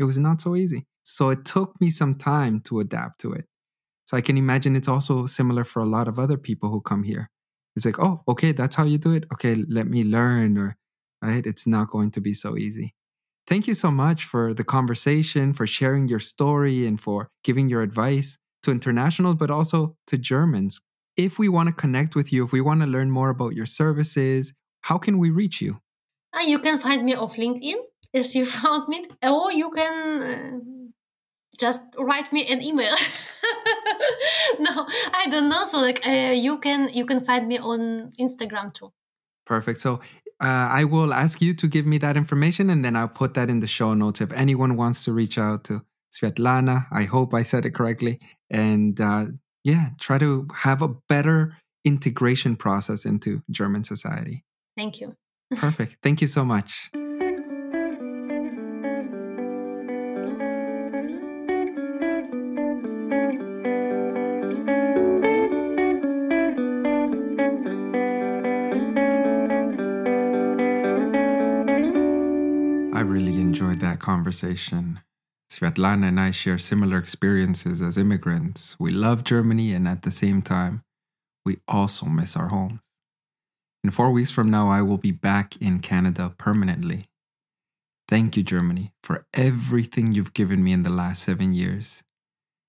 It 0.00 0.04
was 0.04 0.18
not 0.18 0.40
so 0.40 0.56
easy. 0.56 0.86
So 1.02 1.28
it 1.28 1.44
took 1.44 1.78
me 1.78 1.90
some 1.90 2.14
time 2.14 2.60
to 2.62 2.80
adapt 2.80 3.20
to 3.20 3.34
it. 3.34 3.44
So 4.06 4.16
I 4.16 4.22
can 4.22 4.38
imagine 4.38 4.74
it's 4.74 4.88
also 4.88 5.26
similar 5.26 5.62
for 5.62 5.80
a 5.80 5.86
lot 5.86 6.08
of 6.08 6.18
other 6.18 6.38
people 6.38 6.70
who 6.70 6.80
come 6.80 7.02
here. 7.02 7.30
It's 7.76 7.84
like, 7.84 8.00
oh, 8.00 8.22
okay, 8.26 8.52
that's 8.52 8.76
how 8.76 8.84
you 8.84 8.96
do 8.96 9.12
it. 9.12 9.26
Okay, 9.34 9.56
let 9.68 9.86
me 9.86 10.02
learn. 10.02 10.56
Or, 10.56 10.78
right? 11.22 11.44
It's 11.44 11.66
not 11.66 11.90
going 11.90 12.12
to 12.12 12.20
be 12.20 12.32
so 12.32 12.56
easy. 12.56 12.94
Thank 13.46 13.66
you 13.66 13.74
so 13.74 13.90
much 13.90 14.24
for 14.24 14.54
the 14.54 14.64
conversation, 14.64 15.52
for 15.52 15.66
sharing 15.66 16.08
your 16.08 16.18
story, 16.18 16.86
and 16.86 16.98
for 16.98 17.28
giving 17.44 17.68
your 17.68 17.82
advice 17.82 18.38
to 18.62 18.70
internationals, 18.70 19.36
but 19.36 19.50
also 19.50 19.96
to 20.06 20.16
Germans. 20.16 20.80
If 21.14 21.38
we 21.38 21.50
want 21.50 21.68
to 21.68 21.74
connect 21.74 22.16
with 22.16 22.32
you, 22.32 22.44
if 22.44 22.52
we 22.52 22.62
want 22.62 22.80
to 22.80 22.86
learn 22.86 23.10
more 23.10 23.28
about 23.28 23.54
your 23.54 23.66
services, 23.66 24.54
how 24.82 24.96
can 24.96 25.18
we 25.18 25.28
reach 25.28 25.60
you? 25.60 25.80
Uh, 26.32 26.40
you 26.40 26.58
can 26.58 26.78
find 26.78 27.04
me 27.04 27.14
off 27.14 27.36
LinkedIn 27.36 27.76
as 28.14 28.34
you 28.34 28.46
found 28.58 28.88
me, 28.88 29.04
or 29.22 29.52
you 29.52 29.70
can 29.70 30.22
uh, 30.22 30.58
just 31.58 31.84
write 31.98 32.32
me 32.32 32.46
an 32.46 32.62
email. 32.62 32.94
no, 34.58 34.86
I 35.12 35.26
don't 35.30 35.48
know. 35.48 35.64
So 35.64 35.80
like 35.80 36.06
uh, 36.06 36.32
you 36.34 36.58
can 36.58 36.88
you 36.92 37.06
can 37.06 37.20
find 37.24 37.48
me 37.48 37.58
on 37.58 38.12
Instagram 38.18 38.72
too. 38.72 38.92
Perfect. 39.46 39.78
So 39.80 40.00
uh, 40.40 40.68
I 40.70 40.84
will 40.84 41.12
ask 41.12 41.42
you 41.42 41.54
to 41.54 41.68
give 41.68 41.86
me 41.86 41.98
that 41.98 42.16
information, 42.16 42.70
and 42.70 42.84
then 42.84 42.96
I'll 42.96 43.08
put 43.08 43.34
that 43.34 43.50
in 43.50 43.60
the 43.60 43.66
show 43.66 43.94
notes. 43.94 44.20
If 44.20 44.32
anyone 44.32 44.76
wants 44.76 45.04
to 45.04 45.12
reach 45.12 45.38
out 45.38 45.64
to 45.64 45.82
Svetlana, 46.12 46.86
I 46.90 47.04
hope 47.04 47.34
I 47.34 47.42
said 47.42 47.64
it 47.66 47.74
correctly, 47.74 48.18
and 48.48 49.00
uh, 49.00 49.26
yeah, 49.64 49.90
try 50.00 50.18
to 50.18 50.48
have 50.54 50.82
a 50.82 50.88
better 50.88 51.56
integration 51.84 52.56
process 52.56 53.04
into 53.04 53.42
German 53.50 53.84
society. 53.84 54.44
Thank 54.76 55.00
you. 55.00 55.16
Perfect. 55.56 55.96
Thank 56.02 56.20
you 56.20 56.28
so 56.28 56.44
much. 56.44 56.90
Conversation. 74.10 75.00
Svetlana 75.52 76.08
and 76.08 76.18
I 76.18 76.32
share 76.32 76.58
similar 76.58 76.98
experiences 76.98 77.80
as 77.80 77.96
immigrants. 77.96 78.74
We 78.80 78.90
love 78.90 79.22
Germany, 79.22 79.72
and 79.72 79.86
at 79.86 80.02
the 80.02 80.10
same 80.10 80.42
time, 80.42 80.82
we 81.44 81.58
also 81.68 82.06
miss 82.06 82.36
our 82.36 82.48
homes. 82.48 82.80
In 83.84 83.92
four 83.92 84.10
weeks 84.10 84.32
from 84.32 84.50
now, 84.50 84.68
I 84.68 84.82
will 84.82 84.98
be 84.98 85.12
back 85.12 85.56
in 85.60 85.78
Canada 85.78 86.34
permanently. 86.36 87.08
Thank 88.08 88.36
you, 88.36 88.42
Germany, 88.42 88.90
for 89.04 89.26
everything 89.32 90.12
you've 90.12 90.34
given 90.34 90.64
me 90.64 90.72
in 90.72 90.82
the 90.82 90.98
last 91.02 91.22
seven 91.22 91.54
years. 91.54 92.02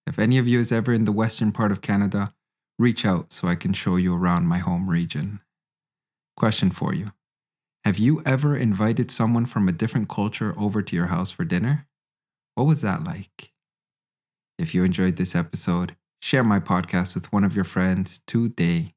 If 0.05 0.19
any 0.19 0.37
of 0.37 0.47
you 0.47 0.59
is 0.59 0.71
ever 0.71 0.93
in 0.93 1.05
the 1.05 1.19
western 1.23 1.51
part 1.51 1.71
of 1.71 1.81
Canada, 1.81 2.33
reach 2.77 3.03
out 3.03 3.33
so 3.33 3.47
I 3.47 3.55
can 3.55 3.73
show 3.73 3.95
you 3.95 4.13
around 4.15 4.45
my 4.45 4.59
home 4.59 4.87
region. 4.87 5.39
Question 6.37 6.69
for 6.69 6.93
you 6.93 7.07
Have 7.83 7.97
you 7.97 8.21
ever 8.27 8.55
invited 8.55 9.09
someone 9.09 9.47
from 9.47 9.67
a 9.67 9.71
different 9.71 10.07
culture 10.07 10.53
over 10.55 10.83
to 10.83 10.95
your 10.95 11.07
house 11.07 11.31
for 11.31 11.43
dinner? 11.43 11.87
What 12.53 12.67
was 12.67 12.81
that 12.83 13.03
like? 13.03 13.51
If 14.59 14.75
you 14.75 14.83
enjoyed 14.83 15.15
this 15.15 15.35
episode, 15.35 15.95
share 16.21 16.43
my 16.43 16.59
podcast 16.59 17.15
with 17.15 17.33
one 17.33 17.43
of 17.43 17.55
your 17.55 17.65
friends 17.65 18.21
today. 18.27 18.93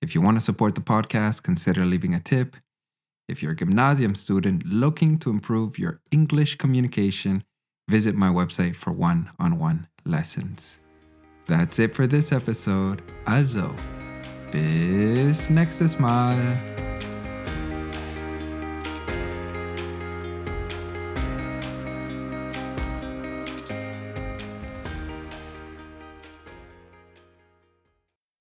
If 0.00 0.14
you 0.14 0.22
want 0.22 0.38
to 0.38 0.40
support 0.40 0.74
the 0.74 0.80
podcast, 0.80 1.42
consider 1.42 1.84
leaving 1.84 2.14
a 2.14 2.20
tip. 2.20 2.56
If 3.28 3.42
you're 3.42 3.52
a 3.52 3.56
gymnasium 3.56 4.14
student 4.14 4.64
looking 4.64 5.18
to 5.18 5.30
improve 5.30 5.78
your 5.78 6.00
English 6.10 6.56
communication, 6.56 7.44
visit 7.86 8.14
my 8.14 8.28
website 8.28 8.76
for 8.76 8.92
one 8.92 9.30
on 9.38 9.58
one 9.58 9.88
lessons. 10.06 10.78
That's 11.46 11.78
it 11.78 11.94
for 11.94 12.06
this 12.06 12.32
episode. 12.32 13.02
Also, 13.26 13.74
bis 14.50 15.50
nächstes 15.50 16.00
Mal. 16.00 16.81